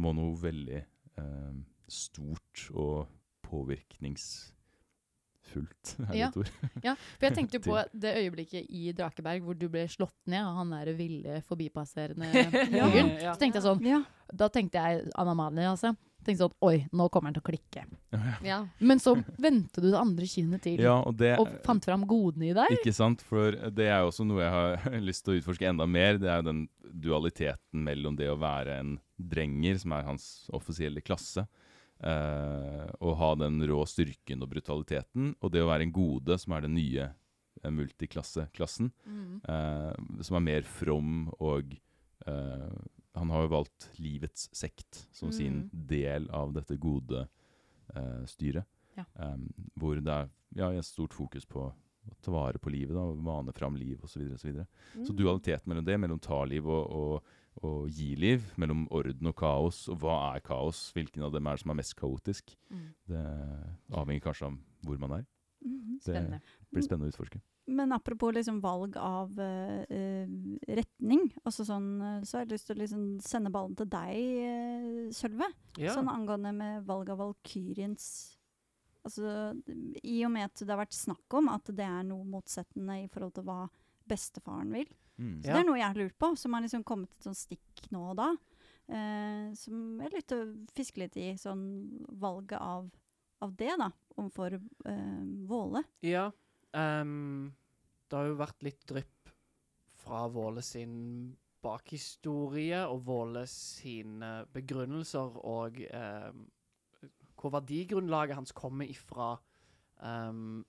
må 0.00 0.14
noe 0.16 0.32
veldig 0.40 0.78
eh, 0.80 1.56
stort 1.92 2.66
og 2.72 3.06
påvirkningsfullt 3.46 4.52
er 6.08 6.14
Ja. 6.16 6.28
et 6.28 6.52
ja, 6.84 6.94
for 7.18 7.26
jeg 7.28 7.34
tenkte 7.38 7.58
jo 7.58 7.64
på 7.66 7.76
det 7.92 8.14
øyeblikket 8.22 8.66
i 8.70 8.92
Drakeberg 8.96 9.42
hvor 9.44 9.58
du 9.58 9.66
ble 9.72 9.84
slått 9.92 10.16
ned 10.26 10.40
av 10.44 10.56
han 10.62 10.70
der 10.72 10.92
ville 10.96 11.42
forbipasserende 11.48 12.30
Ja. 12.78 12.88
fyren. 12.88 13.12
Ja. 13.20 13.34
Så 13.34 13.38
tenkte 13.42 13.60
jeg 13.60 13.66
sånn, 13.68 13.84
Ja. 13.86 14.00
da 14.32 14.48
tenkte 14.48 14.80
jeg 14.80 15.10
Anna 15.18 15.34
Mali, 15.36 15.62
altså. 15.68 15.92
Tenkte 16.22 16.44
sånn, 16.46 16.54
oi, 16.62 16.86
nå 16.94 17.08
kommer 17.10 17.32
han 17.32 17.34
til 17.34 17.42
å 17.42 17.48
klikke. 17.50 17.82
Ja. 18.46 18.60
Men 18.78 19.00
så 19.02 19.16
vendte 19.42 19.80
du 19.82 19.88
det 19.90 19.98
andre 19.98 20.24
kinnet 20.30 20.62
til, 20.62 20.78
Ja, 20.78 21.00
og 21.02 21.16
det 21.18 21.32
og 21.42 21.48
fant 21.66 21.82
fram 21.84 22.04
godene 22.06 22.46
i 22.52 22.54
deg. 22.54 22.70
Ikke 22.78 22.92
sant? 22.94 23.20
For 23.26 23.50
det 23.50 23.88
er 23.90 24.04
jo 24.04 24.12
også 24.12 24.24
noe 24.28 24.38
jeg 24.44 24.52
har 24.54 25.00
lyst 25.08 25.24
til 25.26 25.34
å 25.34 25.38
utforske 25.40 25.66
enda 25.66 25.84
mer. 25.90 26.18
Det 26.22 26.30
er 26.30 26.38
jo 26.38 26.46
den 26.52 26.68
dualiteten 26.94 27.82
mellom 27.82 28.14
det 28.16 28.28
å 28.30 28.38
være 28.38 28.78
en 28.78 29.00
drenger, 29.18 29.80
som 29.82 29.92
er 29.98 30.06
hans 30.06 30.28
offisielle 30.54 31.02
klasse, 31.02 31.42
eh, 32.02 32.86
å 33.00 33.14
ha 33.18 33.34
den 33.38 33.60
rå 33.68 33.82
styrken 33.88 34.42
og 34.42 34.50
brutaliteten, 34.52 35.34
og 35.40 35.52
det 35.54 35.62
å 35.62 35.68
være 35.70 35.86
en 35.86 35.94
gode, 35.94 36.38
som 36.38 36.54
er 36.56 36.66
den 36.66 36.74
nye 36.74 37.08
eh, 37.62 37.70
multiklasseklassen, 37.70 38.92
Mm. 39.06 39.40
uh, 39.48 40.22
som 40.22 40.36
er 40.36 40.40
mer 40.40 40.62
from 40.62 41.30
og 41.38 41.76
uh, 42.26 42.72
Han 43.14 43.28
har 43.28 43.42
jo 43.42 43.52
valgt 43.52 43.90
livets 44.00 44.48
sekt 44.56 45.06
som 45.12 45.30
sin 45.32 45.68
Mm. 45.68 45.86
del 45.86 46.30
av 46.30 46.52
dette 46.54 46.76
gode 46.80 47.28
styret. 48.24 48.64
Ja. 48.96 49.04
Um, 49.16 49.52
hvor 49.76 50.00
det 50.00 50.08
er 50.08 50.30
ja, 50.56 50.70
et 50.72 50.84
stort 50.84 51.12
fokus 51.12 51.44
på 51.44 51.66
å 51.66 51.74
ta 52.22 52.32
vare 52.32 52.58
på 52.58 52.70
livet, 52.72 52.94
da, 52.96 53.02
og 53.04 53.20
mane 53.20 53.52
fram 53.52 53.76
liv 53.76 54.00
osv. 54.02 54.14
Så, 54.14 54.18
videre, 54.18 54.34
og 54.34 54.40
så, 54.40 54.48
videre. 54.48 54.66
Mm. 54.96 55.04
så 55.06 55.12
dualiteten 55.12 55.68
mellom 55.68 55.84
det, 55.84 55.98
mellom 56.00 56.18
ta 56.22 56.42
liv 56.48 56.66
og, 56.66 56.90
og, 56.90 57.34
og 57.62 57.90
gi 57.92 58.14
liv, 58.16 58.42
mellom 58.56 58.86
orden 58.90 59.26
og 59.28 59.36
kaos, 59.36 59.84
og 59.92 60.00
hva 60.00 60.34
er 60.34 60.40
kaos, 60.40 60.90
hvilken 60.96 61.22
av 61.22 61.32
dem 61.32 61.46
er 61.46 61.58
det 61.58 61.60
som 61.60 61.70
er 61.70 61.80
mest 61.82 61.96
kaotisk, 61.98 62.56
Mm. 62.70 62.94
det 63.08 63.24
avhenger 63.92 64.20
kanskje 64.24 64.46
av 64.46 64.58
hvor 64.82 64.98
man 64.98 65.12
er. 65.20 65.26
Mm, 65.64 66.00
Det 66.04 66.40
blir 66.72 66.82
spennende 66.82 67.10
å 67.10 67.12
utforske. 67.12 67.40
Men 67.68 67.92
apropos 67.92 68.32
liksom 68.34 68.60
valg 68.60 68.96
av 68.96 69.38
eh, 69.38 70.26
retning, 70.68 71.32
altså 71.44 71.64
sånn, 71.64 72.02
eh, 72.02 72.20
så 72.26 72.38
har 72.38 72.46
jeg 72.46 72.52
lyst 72.56 72.66
til 72.66 72.76
å 72.76 72.80
liksom 72.80 73.20
sende 73.22 73.52
ballen 73.52 73.76
til 73.76 73.86
deg, 73.86 74.16
uh, 75.06 75.10
Sølve. 75.14 75.46
Ja. 75.78 75.94
Sånn 75.94 76.08
angående 76.10 76.52
med 76.52 76.84
valg 76.86 77.10
av 77.10 77.18
Valkyriens 77.18 78.36
Altså, 79.04 79.60
I 80.04 80.24
og 80.24 80.30
med 80.30 80.44
at 80.44 80.60
det 80.62 80.68
har 80.70 80.78
vært 80.78 80.94
snakk 80.94 81.34
om 81.34 81.48
at 81.48 81.64
det 81.74 81.82
er 81.82 82.04
noe 82.06 82.22
motsettende 82.22 83.00
i 83.02 83.08
forhold 83.10 83.34
til 83.34 83.42
hva 83.42 83.68
bestefaren 84.06 84.70
vil. 84.70 84.86
Mm. 85.22 85.36
Så 85.42 85.48
Ja. 85.48 85.54
det 85.54 85.60
er 85.62 85.68
noe 85.70 85.78
jeg 85.78 85.86
har 85.86 86.00
lurt 86.00 86.18
på, 86.18 86.32
som 86.36 86.56
har 86.56 86.64
liksom 86.64 86.82
kommet 86.88 87.12
et 87.14 87.26
sånt 87.28 87.38
stikk 87.38 87.84
nå 87.94 88.02
og 88.10 88.16
da. 88.18 88.30
Eh, 88.92 89.52
som 89.54 90.00
jeg 90.00 90.08
har 90.08 90.16
lyst 90.16 90.28
til 90.32 90.42
å 90.42 90.66
fiske 90.76 91.00
litt 91.00 91.16
i, 91.16 91.28
sånn 91.38 91.62
valget 92.20 92.58
av, 92.60 92.90
av 93.40 93.54
det, 93.56 93.70
da, 93.78 93.88
overfor 94.18 94.58
eh, 94.58 95.22
Våle. 95.48 95.84
Ja. 96.02 96.26
Um, 96.72 97.52
det 98.08 98.18
har 98.18 98.26
jo 98.26 98.40
vært 98.40 98.66
litt 98.66 98.82
drypp 98.88 99.30
fra 100.02 100.26
Våle 100.32 100.64
sin 100.66 101.36
bakhistorie 101.62 102.82
og 102.90 103.04
Våle 103.06 103.44
sine 103.46 104.42
begrunnelser 104.52 105.36
og 105.46 105.78
ehm, 105.86 106.42
hvor 107.38 107.52
verdigrunnlaget 107.54 108.34
hans 108.34 108.52
kommer 108.56 108.90
ifra. 108.90 109.36
Um, 110.02 110.64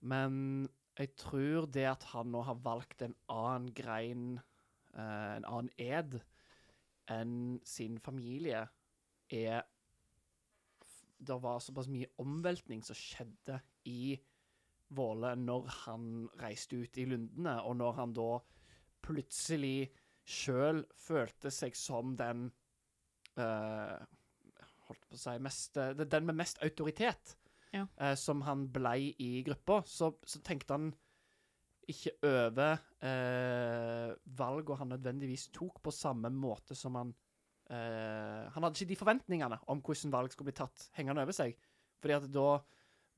men 0.00 0.68
jeg 0.98 1.14
tror 1.18 1.68
det 1.72 1.86
at 1.88 2.04
han 2.12 2.32
nå 2.32 2.42
har 2.46 2.58
valgt 2.64 3.02
en 3.06 3.14
annen 3.32 3.70
grein, 3.76 4.40
eh, 4.94 5.36
en 5.36 5.46
annen 5.46 5.70
ed, 5.78 6.18
enn 7.10 7.60
sin 7.66 7.98
familie, 7.98 8.68
er 9.30 9.62
Det 11.20 11.36
var 11.42 11.58
såpass 11.60 11.86
mye 11.92 12.08
omveltning 12.18 12.80
som 12.82 12.96
skjedde 12.96 13.58
i 13.84 14.16
Våle 14.96 15.34
når 15.36 15.66
han 15.84 16.06
reiste 16.40 16.80
ut 16.80 16.96
i 16.98 17.04
lundene, 17.04 17.60
og 17.62 17.76
når 17.76 17.92
han 17.98 18.14
da 18.16 18.38
plutselig 19.04 19.90
sjøl 20.24 20.80
følte 20.96 21.52
seg 21.52 21.76
som 21.76 22.16
den 22.16 22.48
eh, 23.36 24.00
Holdt 24.88 25.04
på 25.06 25.14
å 25.14 25.20
si 25.20 25.36
mest, 25.38 25.76
Den 25.76 26.26
med 26.26 26.40
mest 26.40 26.58
autoritet, 26.66 27.36
Eh, 27.76 28.16
som 28.18 28.42
han 28.46 28.66
blei 28.72 29.12
i 29.22 29.30
gruppa, 29.46 29.80
så, 29.86 30.12
så 30.26 30.42
tenkte 30.46 30.76
han 30.76 30.90
ikke 31.90 32.12
over 32.26 32.76
eh, 33.02 34.12
valgene 34.38 34.78
han 34.78 34.92
nødvendigvis 34.94 35.48
tok, 35.54 35.80
på 35.82 35.92
samme 35.94 36.30
måte 36.34 36.76
som 36.78 36.98
han 36.98 37.12
eh, 37.70 38.46
Han 38.54 38.62
hadde 38.62 38.76
ikke 38.78 38.92
de 38.92 38.98
forventningene 39.00 39.58
om 39.72 39.82
hvordan 39.82 40.14
valg 40.14 40.34
skulle 40.34 40.52
bli 40.52 40.60
tatt, 40.60 40.90
hengende 40.98 41.24
over 41.24 41.36
seg. 41.36 41.56
Fordi 42.00 42.16
at 42.16 42.28
da 42.32 42.50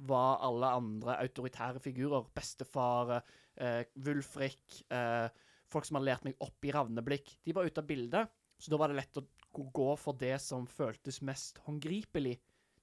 var 0.08 0.40
alle 0.42 0.70
andre 0.78 1.16
autoritære 1.22 1.82
figurer, 1.82 2.26
bestefar, 2.34 3.20
eh, 3.60 3.84
Wulfrik, 4.02 4.82
eh, 4.90 5.28
folk 5.70 5.86
som 5.86 5.98
hadde 5.98 6.08
lært 6.08 6.24
meg 6.26 6.40
opp 6.42 6.64
i 6.64 6.72
ravneblikk, 6.74 7.36
de 7.44 7.54
var 7.56 7.68
ute 7.68 7.82
av 7.82 7.88
bildet. 7.88 8.32
Så 8.58 8.72
da 8.72 8.78
var 8.78 8.90
det 8.90 9.00
lett 9.00 9.18
å 9.18 9.26
gå 9.52 9.88
for 9.98 10.16
det 10.18 10.36
som 10.42 10.66
føltes 10.70 11.20
mest 11.26 11.58
håndgripelig 11.66 12.36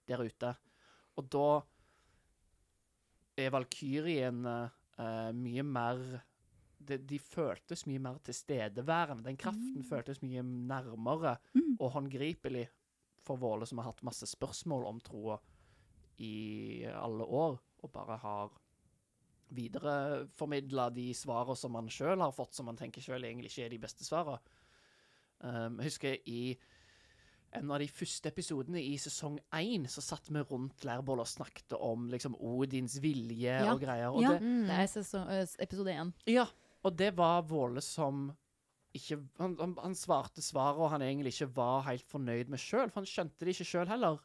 der 0.10 0.24
ute. 0.26 0.54
Og 1.20 1.28
da 1.32 1.50
er 3.40 3.54
Valkyrien 3.54 4.42
uh, 4.48 5.32
mye 5.36 5.64
mer 5.64 6.02
de, 6.80 6.98
de 6.98 7.20
føltes 7.20 7.86
mye 7.90 8.02
mer 8.02 8.20
tilstedeværende. 8.24 9.26
Den 9.28 9.38
kraften 9.40 9.84
føltes 9.86 10.22
mye 10.24 10.44
nærmere 10.44 11.38
Mm. 11.54 11.76
og 11.80 11.92
håndgripelig 11.92 12.68
for 13.26 13.36
Våle, 13.36 13.66
som 13.68 13.78
har 13.78 13.92
hatt 13.92 14.04
masse 14.04 14.26
spørsmål 14.28 14.86
om 14.88 15.00
troa 15.04 15.38
i 16.24 16.86
alle 16.88 17.24
år, 17.24 17.60
og 17.84 17.92
bare 17.92 18.18
har 18.18 18.56
videreformidla 19.56 20.90
de 20.94 21.10
svarene 21.14 21.58
som 21.58 21.76
han 21.76 21.90
sjøl 21.90 22.22
har 22.22 22.34
fått, 22.36 22.54
som 22.56 22.68
han 22.70 22.78
tenker 22.78 23.02
sjøl 23.02 23.24
egentlig 23.26 23.52
ikke 23.52 23.66
er 23.66 23.74
de 23.74 23.82
beste 23.82 24.06
svarene. 24.08 24.40
Um, 25.40 25.80
jeg 25.80 25.88
husker 25.88 26.18
i 26.28 26.42
en 27.54 27.72
av 27.72 27.80
de 27.80 27.88
første 27.88 28.30
episodene 28.30 28.82
i 28.82 28.96
sesong 29.02 29.40
én, 29.58 29.88
så 29.90 30.02
satt 30.06 30.28
vi 30.30 30.40
rundt 30.50 30.84
leirbålet 30.86 31.26
og 31.26 31.32
snakket 31.32 31.74
om 31.80 32.08
liksom 32.12 32.36
Odins 32.40 33.00
vilje 33.02 33.56
Ja. 33.66 33.74
og 33.74 33.82
greier. 33.82 34.12
Og 34.14 34.22
Ja. 34.22 34.34
det, 34.34 34.42
Mm. 34.42 34.68
Det 34.68 34.78
er 34.80 34.88
sesong, 34.88 35.28
episode 35.60 35.88
én. 35.96 36.14
ja, 36.28 36.46
og 36.84 36.96
det 36.96 37.16
var 37.16 37.42
Våle 37.44 37.82
som 37.82 38.36
ikke 38.96 39.20
han, 39.40 39.56
han, 39.60 39.76
han 39.82 39.94
svarte 39.96 40.42
svaret, 40.42 40.78
og 40.80 40.90
han 40.92 41.02
egentlig 41.02 41.34
ikke 41.40 41.54
var 41.56 41.82
helt 41.84 42.06
fornøyd 42.10 42.50
med 42.50 42.60
sjøl, 42.60 42.90
for 42.92 43.02
han 43.02 43.06
skjønte 43.06 43.40
det 43.46 43.56
ikke 43.56 43.66
sjøl 43.70 43.88
heller. 43.88 44.20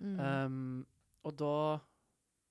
Mm. 0.00 0.20
Um, 0.20 0.86
og 1.24 1.36
da 1.36 1.80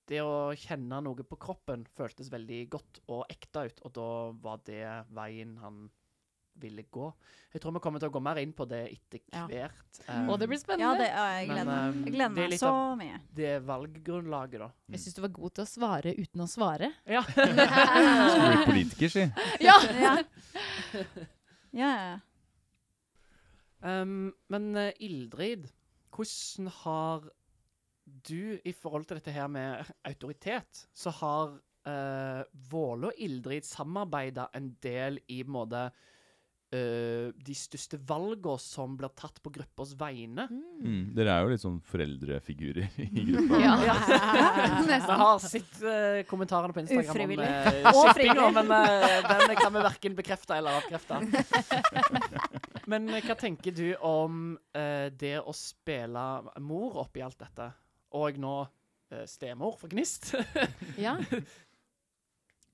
Det 0.08 0.20
å 0.22 0.54
kjenne 0.54 1.02
noe 1.02 1.16
på 1.24 1.36
kroppen 1.40 1.84
føltes 1.98 2.30
veldig 2.30 2.70
godt 2.70 3.00
og 3.10 3.26
ekte 3.28 3.66
ut, 3.66 3.80
og 3.86 3.94
da 3.94 4.32
var 4.34 4.58
det 4.64 4.86
veien 5.12 5.58
han 5.58 5.90
ville 6.62 6.84
gå. 6.92 7.10
Jeg 7.54 7.62
tror 7.64 7.74
vi 7.76 7.80
kommer 7.84 8.00
til 8.00 8.10
å 8.10 8.14
gå 8.16 8.22
mer 8.24 8.40
inn 8.42 8.52
på 8.56 8.66
det 8.68 8.82
etter 8.92 9.20
Ja. 9.34 9.46
hvert. 9.48 10.00
Mm. 10.08 10.30
Og 10.30 10.40
det 10.40 10.48
blir 10.50 10.58
Ja, 10.58 10.64
spennende. 10.64 10.98
det, 11.00 11.08
ja, 11.10 11.26
jeg 11.40 11.48
gleder 11.50 11.66
meg. 11.66 11.90
um, 11.96 12.04
Jeg 12.06 12.14
gleder 12.14 12.36
det 12.36 12.44
er 12.46 12.50
meg 12.50 12.60
så 12.60 12.72
mye. 13.00 13.20
det 13.36 13.54
valggrunnlaget, 13.68 14.60
da. 14.60 14.70
Jeg 14.92 15.00
syns 15.00 15.16
du 15.16 15.22
var 15.22 15.30
god 15.40 15.54
til 15.56 15.64
å 15.64 15.68
svare 15.68 16.16
uten 16.20 16.42
å 16.42 16.48
svare. 16.48 16.92
Ja. 17.06 17.22
Skulle 17.32 18.52
bli 18.56 18.66
politiker, 18.72 19.10
si. 19.10 19.26
Ja! 19.62 19.78
Ja. 20.06 20.16
ja, 21.72 21.92
ja. 22.16 22.20
Um, 24.02 24.34
men 24.50 24.72
uh, 24.78 24.92
Ildrid, 25.04 25.68
hvordan 26.16 26.70
har 26.82 27.26
du, 28.30 28.58
i 28.66 28.72
forhold 28.74 29.06
til 29.10 29.18
dette 29.20 29.34
her 29.36 29.48
med 29.52 29.86
autoritet, 30.08 30.86
så 30.96 31.12
har 31.20 31.56
uh, 31.88 32.44
Våle 32.72 33.12
og 33.12 33.20
Ildrid 33.22 33.66
samarbeida 33.68 34.48
en 34.58 34.72
del 34.84 35.20
i 35.30 35.42
en 35.44 35.52
måte 35.54 35.88
uh, 36.76 37.30
de 37.48 37.56
største 37.56 37.98
valgene 38.10 38.60
som 38.62 38.98
blir 39.00 39.12
tatt 39.16 39.40
på 39.44 39.52
gruppas 39.56 39.94
vegne. 40.00 40.46
Mm. 40.52 40.64
Mm. 40.84 41.04
Dere 41.16 41.34
er 41.38 41.46
jo 41.46 41.54
litt 41.54 41.64
sånn 41.64 41.78
foreldrefigurer 41.88 43.00
i 43.02 43.26
gruppa. 43.32 43.60
Ja. 43.64 43.74
Vi 43.80 44.88
Nesten. 44.92 45.16
har 45.24 45.40
sett 45.44 45.80
uh, 45.86 46.20
kommentarene 46.30 46.76
på 46.76 46.84
Instagram 46.84 47.16
Ufrivillig. 47.16 47.50
om 47.86 47.88
uh, 47.88 48.02
shippinga, 48.12 48.48
men 48.60 48.74
uh, 48.76 49.30
den 49.32 49.56
kan 49.62 49.74
vi 49.78 49.84
verken 49.88 50.18
bekrefte 50.20 50.60
eller 50.60 50.82
avkrefte. 50.82 51.22
men 52.92 53.10
uh, 53.14 53.20
hva 53.26 53.38
tenker 53.40 53.76
du 53.76 53.88
om 54.06 54.56
uh, 54.78 55.08
det 55.16 55.38
å 55.42 55.56
spille 55.56 56.26
mor 56.64 57.00
oppi 57.06 57.24
alt 57.26 57.40
dette, 57.42 57.70
og 58.20 58.42
nå 58.42 58.58
uh, 58.66 59.24
stemor 59.30 59.80
for 59.80 59.92
Gnist? 59.94 60.34
Ja. 61.02 61.16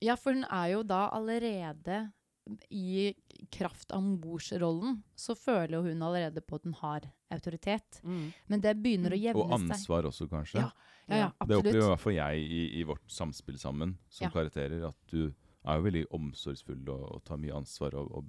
ja, 0.02 0.16
for 0.18 0.34
hun 0.34 0.44
er 0.48 0.74
jo 0.74 0.82
da 0.86 1.06
allerede 1.14 2.04
i 2.70 3.14
kraft 3.54 3.90
av 3.94 4.02
morsrollen, 4.02 5.02
så 5.14 5.34
føler 5.38 5.76
jo 5.78 5.82
hun 5.86 6.02
allerede 6.02 6.40
på 6.42 6.56
at 6.58 6.64
hun 6.66 6.74
har 6.80 7.06
autoritet. 7.30 8.00
mm. 8.04 8.32
Men 8.48 8.60
det 8.60 8.76
begynner 8.82 9.14
å 9.14 9.18
Og 9.18 9.22
jevne 9.22 9.58
seg. 9.60 9.70
ansvar 9.76 10.08
også, 10.10 10.28
kanskje. 10.28 10.60
Ja, 10.60 10.70
Ja, 11.08 11.16
ja, 11.16 11.30
Det 11.46 11.56
opplever 11.58 11.78
i 11.82 11.88
hvert 11.90 12.00
fall 12.00 12.12
jeg 12.14 12.42
i, 12.46 12.80
i 12.80 12.82
vårt 12.84 13.06
samspill 13.10 13.58
sammen 13.58 13.96
som 14.08 14.26
Ja. 14.26 14.30
karakterer. 14.30 14.88
At 14.88 14.96
du 15.10 15.32
er 15.64 15.76
jo 15.76 15.82
veldig 15.82 16.06
omsorgsfull 16.10 16.88
og, 16.88 17.02
og 17.16 17.24
tar 17.24 17.36
mye 17.38 17.52
ansvar 17.54 17.94
og, 17.94 18.10
og 18.12 18.24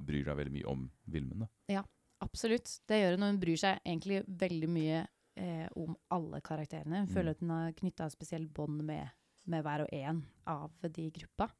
bryr 0.00 0.24
deg 0.24 0.36
veldig 0.36 0.52
mye 0.52 0.66
om 0.70 0.90
Vilmen. 1.06 1.38
da. 1.40 1.48
Ja, 1.68 1.84
Absolutt. 2.20 2.80
Det 2.88 3.02
gjør 3.02 3.16
hun. 3.18 3.22
og 3.22 3.28
Hun 3.34 3.40
bryr 3.40 3.56
seg 3.58 3.80
egentlig 3.84 4.24
veldig 4.26 4.68
mye 4.68 5.06
eh, 5.36 5.68
om 5.76 5.96
alle 6.10 6.40
karakterene. 6.40 7.00
Hun 7.04 7.08
Mm. 7.08 7.14
føler 7.14 7.30
at 7.30 7.40
hun 7.40 7.50
har 7.50 7.72
knytta 7.72 8.06
et 8.06 8.12
spesielt 8.12 8.52
bånd 8.54 8.82
med, 8.82 9.10
med 9.46 9.62
hver 9.64 9.82
og 9.82 9.88
en 9.92 10.24
av 10.46 10.70
de 10.82 11.02
i 11.06 11.10
gruppa. 11.10 11.50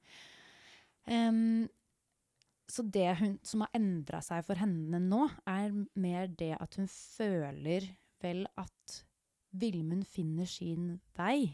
Em, 1.06 1.68
så 2.71 2.83
det 2.90 3.11
hun, 3.21 3.38
som 3.44 3.61
har 3.64 3.71
endra 3.76 4.21
seg 4.25 4.44
for 4.47 4.56
henne 4.61 5.00
nå, 5.02 5.26
er 5.47 5.75
mer 6.00 6.26
det 6.28 6.54
at 6.61 6.78
hun 6.80 6.87
føler 6.90 7.87
vel 8.25 8.47
at 8.56 9.00
Vilmund 9.54 10.06
finner 10.11 10.49
sin 10.50 10.97
vei 11.14 11.52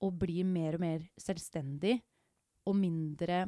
og 0.00 0.18
blir 0.20 0.44
mer 0.46 0.76
og 0.76 0.80
mer 0.84 1.06
selvstendig 1.20 1.96
og 2.68 2.76
mindre 2.78 3.46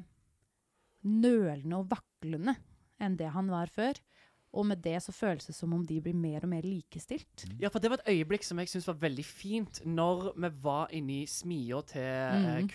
nølende 1.07 1.79
og 1.81 1.89
vaklende 1.93 2.57
enn 3.03 3.17
det 3.19 3.31
han 3.35 3.49
var 3.51 3.71
før. 3.73 3.99
Og 4.53 4.67
med 4.69 4.83
det 4.85 4.99
så 5.01 5.15
føles 5.17 5.47
det 5.49 5.55
som 5.57 5.73
om 5.73 5.85
de 5.89 5.97
blir 6.05 6.15
mer 6.17 6.45
og 6.45 6.51
mer 6.53 6.67
likestilt. 6.67 7.47
Ja, 7.61 7.71
for 7.73 7.81
det 7.81 7.89
var 7.89 8.03
et 8.03 8.11
øyeblikk 8.13 8.45
som 8.45 8.61
jeg 8.61 8.69
syns 8.69 8.89
var 8.91 8.99
veldig 9.01 9.25
fint, 9.25 9.81
når 9.89 10.35
vi 10.37 10.51
var 10.67 10.93
inne 10.93 11.23
i 11.23 11.31
smia 11.31 11.81
til 11.89 12.03
eh, 12.05 12.59
Mhm. 12.61 12.69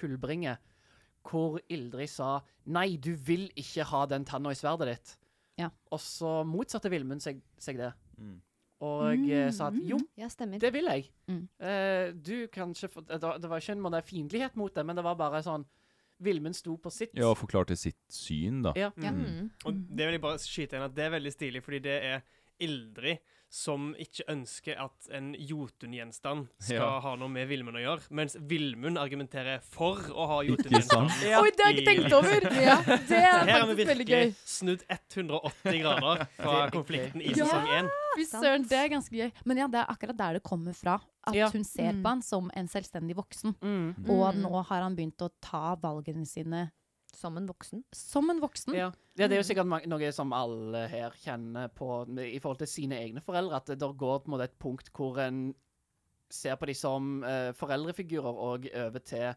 Hvor 1.27 1.59
Ildrid 1.69 2.07
sa 2.09 2.39
'nei, 2.65 2.95
du 2.97 3.13
vil 3.15 3.49
ikke 3.55 3.83
ha 3.83 4.05
den 4.05 4.23
tanna 4.25 4.49
i 4.49 4.53
sverdet 4.55 4.87
ditt'. 4.87 5.15
Ja. 5.57 5.69
Og 5.91 5.99
så 5.99 6.43
motsatte 6.45 6.89
Vilmund 6.89 7.21
seg, 7.21 7.41
seg 7.57 7.77
det, 7.77 7.93
Mm. 8.17 8.41
og 8.81 9.17
mm, 9.17 9.51
sa 9.51 9.67
at 9.67 9.73
Mm. 9.73 9.87
'jo, 9.87 9.97
Ja, 10.17 10.27
det 10.59 10.73
vil 10.73 10.85
jeg'. 10.85 11.09
Mm. 11.27 11.47
Eh, 11.59 12.11
du 12.13 12.47
kan 12.47 12.69
ikke 12.71 12.87
få 12.89 13.01
det, 13.07 13.21
var- 13.21 13.37
det 13.39 13.49
var 13.49 13.57
ikke 13.59 13.71
en 13.71 13.81
måte 13.81 14.01
fiendtlighet 14.03 14.55
mot 14.55 14.73
det, 14.73 14.85
men 14.85 14.95
det 14.95 15.03
var 15.03 15.15
bare 15.15 15.41
sånn 15.43 15.65
Vilmund 16.19 16.55
sto 16.55 16.77
på 16.77 16.89
sitt. 16.91 17.11
Ja, 17.13 17.25
og 17.29 17.37
forklarte 17.37 17.75
sitt 17.77 17.95
syn, 18.09 18.63
da. 18.63 18.73
Ja. 18.75 18.91
Ja. 18.97 19.11
Mm. 19.11 19.25
Mm. 19.25 19.51
Og 19.65 19.73
det 19.73 19.97
vil 19.97 20.11
jeg 20.13 20.21
bare 20.21 20.37
skyte 20.39 20.73
inn 20.73 20.81
at 20.81 20.95
det 20.95 21.03
er 21.05 21.09
veldig 21.19 21.31
stilig, 21.31 21.61
fordi 21.63 21.79
det 21.79 22.03
er 22.03 22.21
Ildrid 22.59 23.17
som 23.49 23.93
ikke 23.97 24.25
ønsker 24.27 24.75
at 24.77 25.07
en 25.15 25.33
Jotun-gjenstand 25.33 26.47
skal 26.59 26.75
Ja. 26.75 26.99
ha 26.99 27.15
noe 27.15 27.29
med 27.31 27.47
Vilmund 27.47 27.77
å 27.77 27.81
gjøre, 27.83 28.01
mens 28.11 28.35
Vilmund 28.35 28.97
argumenterer 28.99 29.61
for 29.63 29.95
å 30.11 30.27
ha 30.27 30.39
Jotun-gjenstand. 30.43 31.09
Ja. 31.23 31.39
Oi, 31.41 31.51
det 31.55 31.63
har 31.63 31.71
jeg 31.71 31.81
ikke 31.81 31.93
tenkt 31.93 32.13
over! 32.17 32.47
Ja, 32.61 32.75
det 32.83 33.11
er 33.21 33.45
Her 33.47 33.59
har 33.61 33.67
vi 33.71 33.85
virkelig 33.85 34.35
snudd 34.45 34.83
180 34.89 35.79
grader 35.81 36.25
fra 36.35 36.69
konflikten 36.73 37.21
i 37.23 37.33
sesong 37.33 37.67
1. 37.79 37.89
Fy 38.17 38.25
søren, 38.25 38.67
det 38.67 38.77
er 38.81 38.89
ganske 38.89 39.15
gøy. 39.15 39.31
Men 39.45 39.57
ja, 39.63 39.67
det 39.67 39.79
er 39.83 39.91
akkurat 39.93 40.17
der 40.17 40.33
det 40.39 40.43
kommer 40.43 40.73
fra. 40.75 40.99
At 41.27 41.35
Ja. 41.35 41.49
hun 41.51 41.63
ser 41.63 41.91
Mm. 41.93 42.03
på 42.03 42.07
han 42.09 42.21
som 42.21 42.51
en 42.55 42.67
selvstendig 42.67 43.15
voksen. 43.15 43.55
Mm. 43.61 44.09
Og 44.09 44.33
Mm. 44.35 44.41
nå 44.43 44.65
har 44.65 44.81
han 44.81 44.95
begynt 44.95 45.17
å 45.21 45.29
ta 45.41 45.75
valgene 45.75 46.25
sine 46.27 46.71
Som 47.15 47.37
en 47.37 47.47
voksen. 47.47 47.83
som 47.93 48.29
en 48.29 48.39
voksen. 48.41 48.73
Ja. 48.75 48.91
ja, 49.17 49.27
det 49.27 49.33
er 49.37 49.41
jo 49.41 49.47
sikkert 49.47 49.87
noe 49.87 50.11
som 50.11 50.33
alle 50.33 50.87
her 50.91 51.09
kjenner 51.23 51.67
på 51.73 52.05
i 52.19 52.37
forhold 52.39 52.59
til 52.59 52.67
sine 52.67 52.95
egne 52.99 53.21
foreldre, 53.21 53.55
at 53.55 53.65
det 53.79 53.79
går 53.97 54.19
på 54.19 54.27
en 54.27 54.35
måte 54.35 54.43
et 54.43 54.59
punkt 54.59 54.91
hvor 54.93 55.17
en 55.23 55.53
ser 56.29 56.55
på 56.59 56.65
dem 56.67 56.75
som 56.75 57.23
uh, 57.23 57.53
foreldrefigurer 57.55 58.27
og 58.35 58.67
over 58.75 58.99
til 58.99 59.29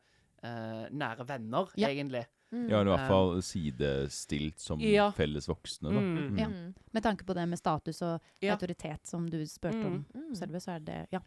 uh, 0.44 0.88
nære 0.90 1.26
venner, 1.28 1.70
Ja. 1.78 1.88
egentlig. 1.88 2.26
Ja, 2.52 2.80
eller 2.80 2.90
i 2.90 2.96
hvert 2.96 3.06
fall 3.08 3.42
sidestilt 3.46 4.58
som 4.58 4.80
Ja. 4.82 5.10
felles 5.14 5.46
voksne, 5.46 5.92
da. 5.94 6.00
Mm. 6.00 6.38
Ja. 6.38 6.48
Mm. 6.48 6.74
Med 6.92 7.02
tanke 7.02 7.24
på 7.24 7.32
det 7.34 7.48
med 7.48 7.58
status 7.58 8.02
og 8.02 8.20
Ja. 8.42 8.52
autoritet 8.56 9.06
som 9.06 9.28
du 9.30 9.46
spurte 9.46 9.86
om, 9.86 10.04
Mm. 10.14 10.34
Sølve, 10.34 10.60
så 10.60 10.72
er 10.74 10.78
det 10.80 11.06
Ja. 11.12 11.20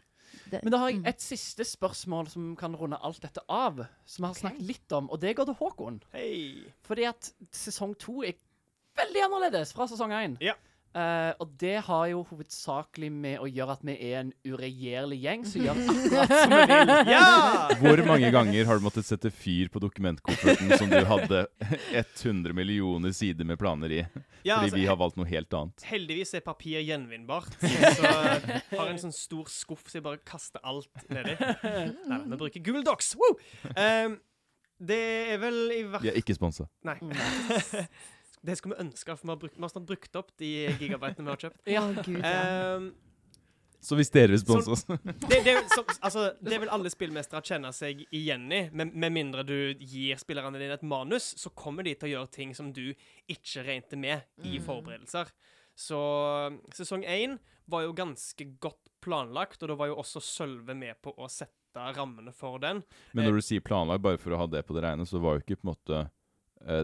Det, 0.50 0.60
Men 0.62 0.72
da 0.74 0.80
har 0.82 0.92
jeg 0.92 1.00
mm. 1.02 1.08
et 1.10 1.22
siste 1.24 1.66
spørsmål 1.68 2.28
som 2.32 2.52
kan 2.58 2.76
runde 2.78 2.98
alt 3.02 3.22
dette 3.24 3.42
av, 3.48 3.84
som 4.06 4.24
vi 4.24 4.30
har 4.30 4.38
snakket 4.38 4.68
litt 4.68 4.96
om, 4.96 5.10
og 5.10 5.20
det 5.22 5.34
går 5.38 5.48
til 5.50 5.58
Håkon. 5.60 6.00
Hei! 6.14 6.64
Fordi 6.86 7.08
at 7.10 7.30
sesong 7.54 7.94
to 8.00 8.22
er 8.26 8.38
veldig 8.98 9.26
annerledes 9.28 9.74
fra 9.76 9.88
sesong 9.90 10.14
én. 10.14 10.38
Ja. 10.44 10.56
Eh, 10.94 11.32
og 11.42 11.50
det 11.58 11.80
har 11.88 12.04
jo 12.06 12.20
hovedsakelig 12.28 13.08
med 13.10 13.40
å 13.42 13.48
gjøre 13.50 13.74
at 13.74 13.80
vi 13.82 13.94
er 13.98 14.20
en 14.20 14.28
uregjerlig 14.46 15.16
gjeng 15.24 15.46
som 15.50 15.64
gjør 15.64 15.80
akkurat 15.94 16.34
som 16.34 16.52
vi 16.54 16.58
vil. 16.70 16.92
Ja! 17.10 17.24
Hvor 17.80 18.02
mange 18.06 18.30
ganger 18.34 18.68
har 18.68 18.78
du 18.78 18.84
måttet 18.86 19.08
sette 19.08 19.32
fyr 19.34 19.72
på 19.74 19.82
dokumentkofferten 19.82 20.70
som 20.78 20.92
du 20.92 21.00
hadde 21.10 21.40
100 21.90 22.54
millioner 22.54 23.14
sider 23.16 23.48
med 23.48 23.58
planer 23.58 23.96
i? 23.96 24.00
ja 24.46 24.60
Fordi 24.60 24.70
altså, 24.70 24.78
vi 24.78 24.86
har 24.92 25.00
valgt 25.00 25.18
noe 25.18 25.30
helt 25.32 25.58
annet. 25.58 25.86
Heldigvis 25.90 26.36
er 26.38 26.44
papir 26.46 26.78
gjenvinnbart. 26.84 27.58
Så 27.98 28.06
jeg 28.06 28.62
har 28.78 28.86
en 28.86 29.02
sånn 29.02 29.16
stor 29.16 29.50
skuff 29.50 29.88
så 29.88 29.98
jeg 29.98 30.06
bare 30.06 30.22
kaster 30.26 30.62
alt 30.62 31.08
nedi. 31.10 31.34
Nei, 32.06 32.22
vi 32.30 32.38
bruker 32.38 32.62
Google 32.62 32.86
Docs. 32.86 33.14
Woo! 33.18 33.34
Um, 33.74 34.20
det 34.84 35.02
er 35.34 35.38
vel 35.42 35.58
i 35.74 35.82
hvert 35.86 36.02
Vi 36.02 36.10
er 36.10 36.18
ikke 36.18 36.34
sponsa. 36.36 36.66
Nei. 36.86 36.96
det 38.44 38.58
skulle 38.58 38.76
vi 38.76 38.84
ønske, 38.86 39.16
for 39.16 39.24
vi 39.26 39.32
har, 39.34 39.40
brukt, 39.40 39.56
vi 39.56 39.62
har 39.64 39.72
snart 39.72 39.86
brukt 39.88 40.16
opp 40.20 40.34
de 40.40 40.50
gigabytene 40.80 41.24
vi 41.24 41.32
har 41.32 41.42
kjøpt. 41.46 41.62
Ja. 41.76 41.82
Gud, 42.02 42.20
ja. 42.20 42.76
Um, 42.76 42.90
Så 43.84 43.96
hvis 43.98 44.08
dere 44.14 44.30
vil 44.32 44.40
sponse 44.40 44.70
oss 44.72 44.84
det, 45.28 45.38
det, 45.44 45.54
altså, 46.00 46.30
det 46.40 46.56
vil 46.62 46.70
alle 46.72 46.88
spillmestere 46.92 47.42
kjenne 47.44 47.68
seg 47.76 48.00
igjen 48.16 48.46
i. 48.52 48.62
Med, 48.72 48.94
med 48.96 49.12
mindre 49.12 49.44
du 49.44 49.56
gir 49.76 50.16
spillerne 50.20 50.56
dine 50.60 50.78
et 50.78 50.86
manus, 50.88 51.26
så 51.40 51.52
kommer 51.52 51.84
de 51.84 51.92
til 51.96 52.08
å 52.08 52.12
gjøre 52.14 52.32
ting 52.32 52.54
som 52.56 52.70
du 52.72 52.94
ikke 53.28 53.64
regnet 53.66 53.98
med 54.00 54.24
i 54.44 54.54
Mm. 54.58 54.64
forberedelser. 54.64 55.28
Så 55.76 55.98
sesong 56.72 57.04
én 57.04 57.36
var 57.68 57.82
jo 57.84 57.92
ganske 57.96 58.46
godt 58.62 58.88
planlagt, 59.04 59.60
og 59.62 59.68
da 59.72 59.76
var 59.76 59.90
jo 59.90 59.96
også 60.00 60.20
Sølve 60.22 60.72
med 60.76 60.96
på 61.04 61.12
å 61.20 61.28
sette 61.28 61.84
rammene 61.96 62.32
for 62.32 62.60
den. 62.62 62.80
Men 63.12 63.26
når 63.28 63.40
du 63.40 63.44
sier 63.50 63.60
planlagt, 63.64 64.00
bare 64.04 64.20
for 64.22 64.32
å 64.32 64.38
ha 64.44 64.46
det 64.48 64.62
på 64.68 64.76
det 64.76 64.84
rene, 64.86 65.04
så 65.08 65.20
var 65.20 65.36
jo 65.36 65.42
ikke 65.44 65.58
på 65.60 65.66
en 65.66 65.72
måte 65.74 65.98
eh, 66.06 66.12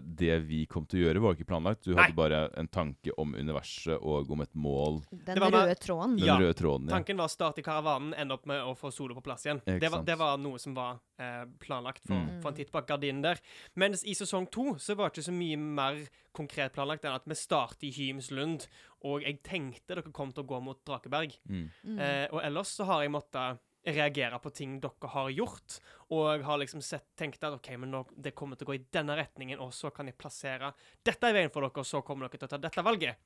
Det 0.03 0.35
vi 0.47 0.67
kom 0.67 0.85
til 0.87 1.01
å 1.01 1.05
gjøre, 1.09 1.21
var 1.25 1.35
ikke 1.35 1.47
planlagt. 1.49 1.85
Du 1.85 1.95
Nei. 1.95 2.03
hadde 2.05 2.17
bare 2.17 2.41
en 2.61 2.69
tanke 2.69 3.11
om 3.19 3.33
universet 3.35 3.97
og 4.03 4.31
om 4.31 4.41
et 4.45 4.53
mål. 4.55 5.03
Den 5.11 5.39
med- 5.41 5.53
røde 5.55 5.75
tråden. 5.81 6.17
Den 6.19 6.27
Ja. 6.27 6.37
røde 6.39 6.55
tråden, 6.55 6.89
ja. 6.89 6.97
Tanken 6.97 7.17
var 7.17 7.27
å 7.27 7.31
starte 7.31 7.63
karavanen, 7.65 8.13
ende 8.15 8.33
opp 8.35 8.45
med 8.47 8.61
å 8.61 8.77
få 8.77 8.93
Solo 8.93 9.15
på 9.15 9.23
plass 9.25 9.47
igjen. 9.47 9.63
Det 9.65 9.91
var, 9.91 10.03
det 10.05 10.19
var 10.19 10.37
noe 10.39 10.59
som 10.59 10.75
var 10.75 11.01
eh, 11.19 11.45
planlagt 11.61 12.05
for, 12.07 12.15
Mm. 12.15 12.41
for 12.43 12.49
en 12.49 12.55
titt 12.57 12.71
bak 12.73 12.87
gardinen 12.87 13.21
der. 13.23 13.39
Mens 13.77 14.05
i 14.05 14.13
sesong 14.15 14.51
to 14.51 14.75
så 14.77 14.95
var 14.97 15.11
det 15.11 15.19
ikke 15.19 15.31
så 15.31 15.35
mye 15.37 15.59
mer 15.59 16.09
konkret 16.35 16.73
planlagt 16.73 17.05
enn 17.05 17.15
at 17.15 17.27
vi 17.27 17.35
starter 17.35 17.87
i 17.89 17.91
Hymslund, 17.91 18.67
og 19.05 19.23
jeg 19.23 19.43
tenkte 19.43 19.87
dere 19.97 20.13
kom 20.13 20.33
til 20.33 20.45
å 20.45 20.47
gå 20.47 20.63
mot 20.63 20.83
Drakeberg. 20.85 21.37
Mm. 21.49 21.71
Mm. 21.87 21.99
Eh, 22.01 22.27
og 22.33 22.41
ellers 22.43 22.69
så 22.77 22.85
har 22.87 23.03
jeg 23.03 23.11
måttet 23.13 23.59
reagere 23.87 24.39
på 24.43 24.51
ting 24.53 24.75
dere 24.83 25.09
har 25.15 25.31
gjort, 25.33 25.79
og 26.13 26.43
har 26.45 26.59
liksom 26.61 26.83
sett, 26.85 27.07
tenkt 27.17 27.45
at 27.47 27.55
OK, 27.57 27.71
men 27.81 27.91
nå, 27.95 28.03
det 28.13 28.35
kommer 28.37 28.59
til 28.59 28.67
å 28.67 28.71
gå 28.73 28.77
i 28.77 28.83
denne 28.93 29.17
retningen, 29.17 29.61
og 29.65 29.73
så 29.73 29.89
kan 29.95 30.11
jeg 30.11 30.19
plassere 30.21 30.73
dette 31.07 31.31
i 31.31 31.37
veien 31.37 31.53
for 31.55 31.65
dere, 31.65 31.81
og 31.81 31.89
så 31.89 32.03
kommer 32.05 32.29
dere 32.29 32.43
til 32.43 32.51
å 32.51 32.53
ta 32.53 32.61
dette 32.61 32.85
valget. 32.85 33.17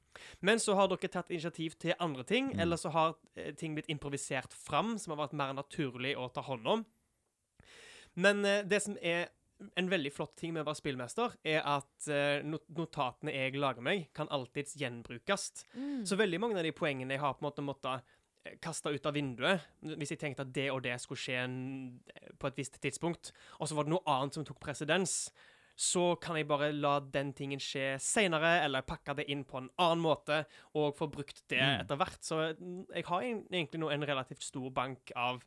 Men 0.47 0.63
så 0.63 0.77
har 0.79 0.91
dere 0.93 1.11
tatt 1.11 1.33
initiativ 1.35 1.79
til 1.83 1.97
andre 1.99 2.25
ting, 2.25 2.53
Mm. 2.55 2.61
eller 2.61 2.77
så 2.77 2.93
har 2.95 3.17
eh, 3.37 3.53
ting 3.55 3.75
blitt 3.75 3.89
improvisert 3.91 4.53
fram, 4.55 4.99
som 4.99 5.17
har 5.17 5.27
vært 5.27 5.39
mer 5.39 5.55
naturlig 5.55 6.15
å 6.17 6.29
ta 6.33 6.41
hånd 6.47 6.67
om. 6.67 6.85
Men 8.15 8.45
eh, 8.45 8.63
det 8.63 8.83
som 8.85 8.97
er 9.03 9.29
en 9.79 9.89
veldig 9.91 10.11
flott 10.13 10.37
ting 10.37 10.53
med 10.53 10.63
å 10.65 10.69
være 10.69 10.81
spillmester, 10.81 11.35
er 11.47 11.63
at 11.65 12.09
eh, 12.11 12.43
notatene 12.75 13.33
jeg 13.33 13.55
lager 13.59 13.83
meg, 13.87 14.09
kan 14.15 14.29
alltids 14.35 14.75
gjenbrukes. 14.77 15.65
Mm. 15.75 16.05
Så 16.07 16.19
veldig 16.19 16.41
mange 16.43 16.59
av 16.59 16.67
de 16.67 16.73
poengene 16.77 17.15
jeg 17.17 17.23
har 17.23 17.35
på 17.39 17.45
en 17.45 17.49
måte 17.49 17.65
måttet 17.65 18.15
eh, 18.45 18.59
kaste 18.63 18.93
ut 18.95 19.07
av 19.07 19.17
vinduet, 19.17 19.65
hvis 19.83 20.15
jeg 20.15 20.21
tenkte 20.23 20.45
at 20.47 20.53
det 20.55 20.69
og 20.73 20.83
det 20.85 20.99
skulle 21.03 21.21
skje 21.21 21.41
en, 21.45 21.59
på 22.39 22.47
et 22.51 22.57
visst 22.63 22.81
tidspunkt, 22.81 23.33
og 23.59 23.69
så 23.69 23.75
var 23.79 23.89
det 23.89 23.95
noe 23.97 24.07
annet 24.07 24.35
som 24.39 24.45
tok 24.47 24.61
presedens, 24.63 25.33
så 25.75 26.15
kan 26.23 26.37
jeg 26.39 26.47
bare 26.47 26.69
la 26.71 27.01
den 27.01 27.33
tingen 27.35 27.59
skje 27.59 27.97
senere, 27.99 28.61
eller 28.63 28.85
pakke 28.87 29.17
det 29.19 29.25
inn 29.27 29.43
på 29.43 29.59
en 29.59 29.71
annen 29.83 30.05
måte, 30.05 30.45
og 30.79 30.95
få 30.95 31.09
brukt 31.11 31.43
det 31.51 31.59
Mm. 31.59 31.81
etter 31.81 31.97
hvert. 31.99 32.21
Så 32.23 32.37
mm, 32.55 32.87
jeg 32.95 33.05
har 33.09 33.23
egentlig 33.27 33.81
nå 33.83 33.91
en 33.91 34.07
relativt 34.07 34.43
stor 34.47 34.71
bank 34.71 35.11
av 35.19 35.43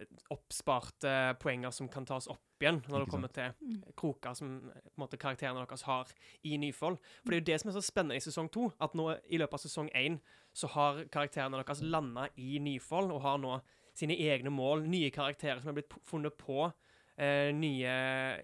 eh, 0.00 0.06
oppsparte 0.34 1.36
poenger 1.38 1.70
som 1.70 1.88
kan 1.88 2.06
tas 2.08 2.26
opp 2.26 2.40
igjen 2.60 2.82
når 2.88 3.04
det 3.04 3.10
kommer 3.12 3.30
til 3.32 3.54
kroker 3.96 4.34
som 4.34 4.56
eh, 4.74 4.82
på 4.90 4.98
en 4.98 5.04
måte, 5.04 5.20
karakterene 5.20 5.62
deres 5.62 5.86
har 5.86 6.10
i 6.42 6.56
Nyfold. 6.56 6.98
For 7.22 7.30
det 7.30 7.38
er 7.38 7.40
jo 7.44 7.48
det 7.52 7.60
som 7.62 7.70
er 7.70 7.78
så 7.78 7.84
spennende 7.86 8.18
i 8.18 8.24
sesong 8.26 8.50
to, 8.50 8.72
at 8.80 8.94
nå 8.98 9.12
i 9.28 9.38
løpet 9.38 9.54
av 9.54 9.62
sesong 9.62 9.90
én 9.94 10.18
så 10.52 10.68
har 10.74 11.04
karakterene 11.12 11.60
deres 11.62 11.82
landa 11.82 12.28
i 12.36 12.58
Nyfold 12.58 13.12
og 13.14 13.22
har 13.22 13.38
nå 13.38 13.60
sine 13.94 14.16
egne 14.16 14.50
mål, 14.50 14.86
nye 14.88 15.10
karakterer 15.12 15.60
som 15.60 15.70
er 15.72 15.80
blitt 15.82 15.92
funnet 16.08 16.36
på, 16.40 16.72
eh, 17.20 17.50
nye 17.52 17.90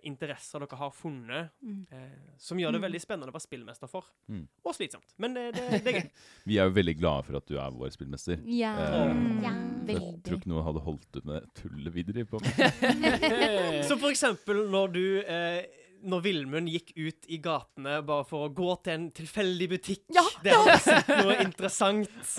interesser 0.04 0.60
dere 0.60 0.76
har 0.76 0.90
funnet, 0.92 1.50
Mm. 1.64 1.86
eh, 1.90 2.34
som 2.36 2.58
gjør 2.58 2.72
det 2.72 2.80
Mm. 2.80 2.84
veldig 2.90 3.00
spennende 3.00 3.30
å 3.32 3.32
være 3.32 3.46
spillmester 3.46 3.88
for. 3.88 4.04
Mm. 4.28 4.46
Og 4.66 4.74
slitsomt. 4.74 5.14
Men 5.18 5.34
det, 5.34 5.54
det, 5.54 5.84
det 5.84 5.94
er 5.94 6.00
gøy. 6.02 6.10
Vi 6.46 6.58
er 6.58 6.64
jo 6.68 6.74
veldig 6.76 6.96
glade 6.98 7.24
for 7.24 7.36
at 7.36 7.46
du 7.46 7.56
er 7.56 7.70
vår 7.70 7.88
spillmester. 7.94 8.38
Ja. 8.44 8.74
Eh, 8.76 9.42
ja. 9.42 9.54
veldig. 9.86 10.12
jeg 10.12 10.22
tror 10.24 10.38
ikke 10.40 10.52
noen 10.52 10.64
hadde 10.66 10.84
holdt 10.84 11.16
ut 11.16 11.24
med 11.24 11.48
tullet 11.54 11.92
vi 11.94 12.02
driver 12.02 12.36
på 12.36 12.40
med. 12.44 13.82
Så 13.88 13.96
for 13.98 14.10
eksempel 14.10 14.66
når 14.70 14.92
du 14.92 15.04
eh, 15.22 15.64
når 16.06 16.22
Vilmund 16.24 16.70
gikk 16.70 16.92
ut 16.96 17.28
i 17.32 17.38
gatene 17.42 17.98
bare 18.06 18.26
for 18.28 18.46
å 18.46 18.52
gå 18.54 18.70
til 18.86 18.94
en 18.94 19.06
tilfeldig 19.16 19.68
butikk 19.74 20.04
Ja, 20.14 20.24
der 20.44 20.56
han 20.56 20.70
hadde 20.70 20.82
sett 20.84 21.10
noe 21.20 21.38
interessant. 21.42 22.32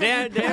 Det, 0.00 0.12
det 0.34 0.46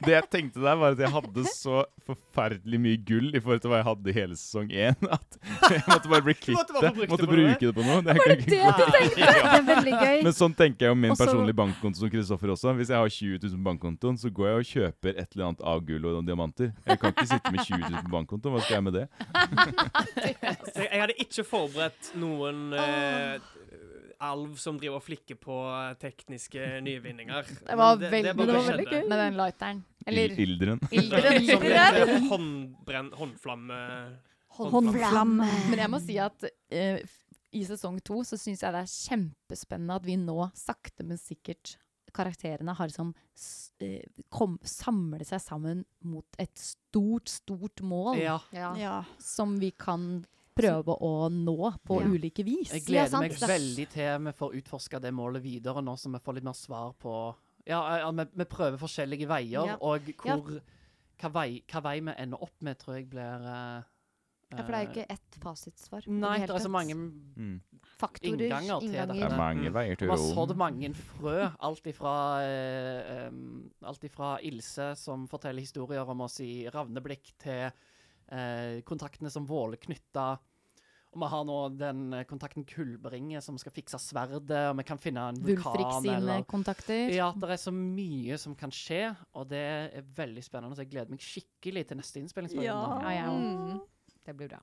Det 0.00 0.14
jeg 0.14 0.26
tenkte 0.32 0.62
der, 0.64 0.76
var 0.80 0.94
at 0.94 1.00
jeg 1.04 1.10
hadde 1.14 1.44
så 1.50 1.82
forferdelig 2.04 2.80
mye 2.84 2.98
gull 3.08 3.30
i 3.32 3.40
forhold 3.40 3.62
til 3.64 3.72
hva 3.72 3.78
jeg 3.80 3.86
hadde 3.88 4.10
i 4.10 4.14
hele 4.16 4.36
sesong 4.36 4.72
én, 4.72 5.06
at 5.16 5.38
jeg 5.72 5.84
måtte 5.88 6.10
bare 6.12 6.24
bli 6.26 6.34
kvitt 6.36 6.72
det. 6.74 6.92
Måtte 7.08 7.24
det 7.24 7.30
bruke 7.30 7.60
det 7.64 7.72
på 7.76 7.86
noe. 7.86 8.00
Det 8.04 8.16
Var 8.18 8.32
det 8.32 8.36
det 8.42 8.60
du 8.60 8.82
tenkte? 8.96 9.28
Det 9.28 9.54
er 9.54 9.66
veldig 9.70 9.94
gøy. 10.02 10.18
Men 10.26 10.36
sånn 10.36 10.56
tenker 10.58 10.88
jeg 10.88 10.96
om 10.96 11.02
min 11.04 11.14
også... 11.14 11.24
personlige 11.24 11.58
bankkonto 11.62 12.02
som 12.02 12.12
Kristoffer 12.12 12.54
også. 12.56 12.74
Hvis 12.80 12.92
jeg 12.92 13.00
har 13.00 13.14
20 13.16 13.38
000 13.46 13.56
på 13.56 13.68
bankkontoen, 13.70 14.20
så 14.20 14.32
går 14.40 14.50
jeg 14.50 14.60
og 14.60 14.70
kjøper 14.72 15.14
et 15.14 15.36
eller 15.36 15.48
annet 15.50 15.64
av 15.74 15.84
gull 15.88 16.10
og 16.10 16.20
diamanter. 16.28 16.72
Jeg 16.84 17.00
kan 17.02 17.14
ikke 17.14 17.28
sitte 17.32 17.54
med 17.54 17.64
20 17.64 17.84
000 17.86 18.06
på 18.08 18.14
bankkontoen. 18.18 18.56
Hva 18.56 18.64
skal 18.66 18.78
jeg 18.78 18.86
med 18.90 18.98
det? 19.00 19.06
Jeg, 20.24 20.88
jeg 20.90 21.00
hadde 21.00 21.14
ikke 21.20 21.44
forberedt 21.46 22.08
noen 22.18 22.72
eh, 22.78 23.36
alv 24.22 24.56
som 24.60 24.78
driver 24.80 25.00
og 25.00 25.04
flikker 25.06 25.38
på 25.40 25.56
eh, 25.70 25.96
tekniske 26.00 26.68
nyvinninger. 26.86 27.50
Det 27.64 27.78
var 27.80 27.98
veldig, 27.98 28.22
det, 28.24 28.36
det 28.38 28.54
var 28.54 28.68
veldig 28.70 28.86
gøy. 28.90 29.02
Med 29.08 29.22
den 29.24 29.38
lighteren. 29.40 29.82
Eller 30.06 30.38
Ilderen. 30.44 30.80
ilderen. 31.00 31.46
Som 31.48 31.66
ilderen. 31.66 32.28
håndbrenn, 32.30 33.12
håndflamme 33.18 33.82
Håndflamme. 34.54 35.46
Men 35.70 35.80
jeg 35.82 35.90
må 35.90 35.98
si 35.98 36.14
at 36.22 36.44
uh, 36.46 37.14
i 37.54 37.62
sesong 37.66 37.96
to 38.06 38.20
så 38.26 38.38
syns 38.38 38.62
jeg 38.62 38.74
det 38.74 38.82
er 38.84 38.92
kjempespennende 38.92 39.96
at 39.98 40.06
vi 40.06 40.14
nå 40.20 40.36
sakte, 40.58 41.06
men 41.06 41.18
sikkert 41.18 41.76
karakterene 42.14 42.74
har 42.78 42.90
liksom 42.90 43.10
eh, 43.82 44.04
kom, 44.30 44.56
samle 44.62 45.26
seg 45.26 45.42
sammen 45.42 45.82
mot 46.06 46.38
et 46.38 46.54
stort, 46.58 47.30
stort 47.32 47.82
mål 47.82 48.20
Ja. 48.22 48.38
Ja. 48.54 48.70
Ja. 48.78 48.94
som 49.18 49.56
vi 49.58 49.72
kan 49.74 50.22
prøve 50.54 50.94
å 51.02 51.28
nå 51.32 51.72
på 51.84 52.00
Ja. 52.02 52.08
ulike 52.08 52.44
vis. 52.44 52.70
Jeg 52.72 52.84
gleder 52.86 53.10
ja, 53.12 53.20
meg 53.20 53.32
veldig 53.32 53.88
til 53.90 54.18
vi 54.24 54.32
får 54.32 54.54
utforska 54.60 55.00
det 55.00 55.12
målet 55.14 55.42
videre, 55.42 55.82
nå 55.82 55.96
som 55.98 56.12
vi 56.12 56.18
får 56.22 56.34
litt 56.38 56.44
mer 56.44 56.58
svar 56.58 56.94
på 57.00 57.34
Ja, 57.66 57.80
ja 57.98 58.10
vi, 58.12 58.26
vi 58.36 58.44
prøver 58.44 58.76
forskjellige 58.78 59.26
veier, 59.26 59.66
Ja. 59.66 59.76
og 59.80 60.02
Ja. 60.24 60.36
hvor 60.36 60.60
hva, 61.18 61.30
vei, 61.32 61.62
hva 61.70 61.80
vei 61.82 62.00
vi 62.00 62.12
ender 62.18 62.42
opp 62.42 62.54
med, 62.60 62.78
tror 62.78 62.96
jeg 62.96 63.08
blir 63.10 63.40
uh, 63.40 63.82
Ja, 64.52 64.62
for 64.62 64.70
det 64.70 64.74
er 64.74 64.84
jo 64.84 64.90
ikke 64.92 65.10
ett 65.10 65.36
fasitsvar. 65.42 66.04
Nei, 66.06 66.38
det, 66.38 66.48
det 66.48 66.54
er 66.54 66.62
så 66.62 66.70
mange 66.70 66.94
Mm. 66.94 67.60
faktorer, 67.98 68.44
innganger 68.46 68.80
til 68.80 68.88
innganger. 68.90 69.14
Det 69.14 69.22
er 69.32 69.36
mange 69.38 69.72
veier 69.72 69.96
til 69.96 70.08
rom. 70.08 70.18
Man 70.18 70.26
har 70.28 70.34
sådd 70.46 70.56
mange 70.56 70.90
frø. 70.94 71.50
Alt 71.60 71.86
ifra, 71.86 72.12
eh, 72.44 73.26
um, 73.28 73.70
alt 73.82 74.04
ifra 74.04 74.38
Ilse, 74.42 74.94
som 74.96 75.26
forteller 75.26 75.60
historier 75.60 76.06
om 76.08 76.20
oss 76.20 76.38
i 76.40 76.68
Ravneblikk, 76.70 77.32
til 77.38 77.72
eh, 78.34 78.82
kontaktene 78.86 79.30
som 79.32 79.46
Våle 79.48 79.78
knytta. 79.80 80.34
Og 81.14 81.20
vi 81.22 81.28
har 81.30 81.44
nå 81.46 81.56
den 81.78 82.00
kontakten 82.26 82.64
Kulbringe 82.66 83.38
som 83.44 83.54
skal 83.60 83.70
fikse 83.76 84.00
sverdet, 84.02 84.50
og 84.50 84.78
vi 84.80 84.86
kan 84.88 84.98
finne 84.98 85.28
en 85.30 85.38
Wulfrik 85.38 85.62
vulkan 85.62 86.02
sine 86.02 86.16
eller 86.18 86.42
kontakter. 86.50 87.06
Ja, 87.14 87.30
det 87.38 87.52
er 87.54 87.60
så 87.62 87.70
mye 87.74 88.38
som 88.42 88.56
kan 88.58 88.74
skje, 88.74 89.14
og 89.30 89.46
det 89.52 89.62
er 89.62 90.08
veldig 90.18 90.42
spennende. 90.42 90.74
Så 90.74 90.82
jeg 90.82 90.90
gleder 90.96 91.14
meg 91.14 91.22
skikkelig 91.22 91.86
til 91.86 92.02
neste 92.02 92.18
innspillingsperiode. 92.18 92.66
Ja. 92.66 92.98
Ja, 93.06 93.10
ja. 93.14 93.30
Mm. 93.30 93.78
Det 94.26 94.34
blir 94.34 94.50
bra. 94.56 94.60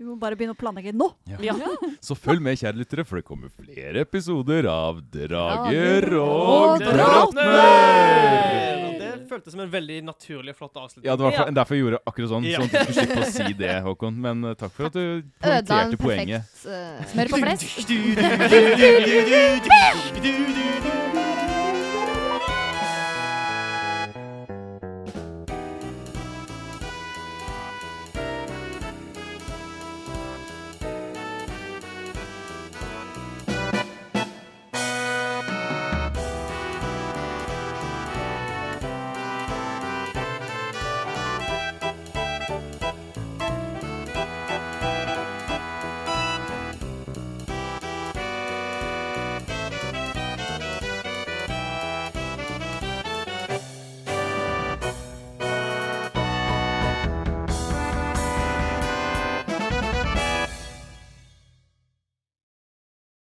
Vi 0.00 0.06
må 0.08 0.14
bare 0.16 0.32
begynne 0.38 0.54
å 0.54 0.60
planlegge 0.60 0.94
nå. 0.96 1.10
Ja. 1.44 1.52
Så 2.06 2.14
følg 2.16 2.40
med, 2.40 2.56
kjære 2.56 2.78
lyttere, 2.78 3.04
for 3.04 3.20
det 3.20 3.26
kommer 3.26 3.52
flere 3.52 4.06
episoder 4.06 4.64
av 4.70 5.02
Drager 5.12 6.06
og 6.22 6.80
Drottner! 6.86 8.79
Føltes 9.30 9.54
som 9.54 9.60
en 9.62 9.70
veldig 9.70 9.98
naturlig 10.04 10.50
og 10.54 10.56
flott 10.58 10.74
avslutning. 10.80 11.06
Ja, 11.06 11.14
det 11.16 11.22
var 11.28 11.32
for- 11.38 11.50
derfor 11.54 11.74
jeg 11.76 11.84
gjorde 11.84 12.00
akkurat 12.10 12.30
sånn, 12.34 12.44
Ja. 12.50 12.58
sånn 12.58 12.66
at 12.66 12.72
du 12.72 12.76
skulle 12.92 13.06
slippe 13.06 13.20
å 13.22 13.24
si 13.30 13.52
det, 13.60 13.74
Håkon. 13.86 14.14
Men 14.26 14.44
uh, 14.44 14.54
takk 14.58 14.72
for 14.74 14.84
at 14.90 14.92
du 14.92 15.04
Ødela 15.42 15.54
en 15.54 15.64
poengterte 15.66 15.96
poenget. 16.02 16.42
perfekt 16.50 16.66
uh, 16.66 17.06
Smør 17.14 17.26
på 17.30 17.36
flesk. 17.44 17.66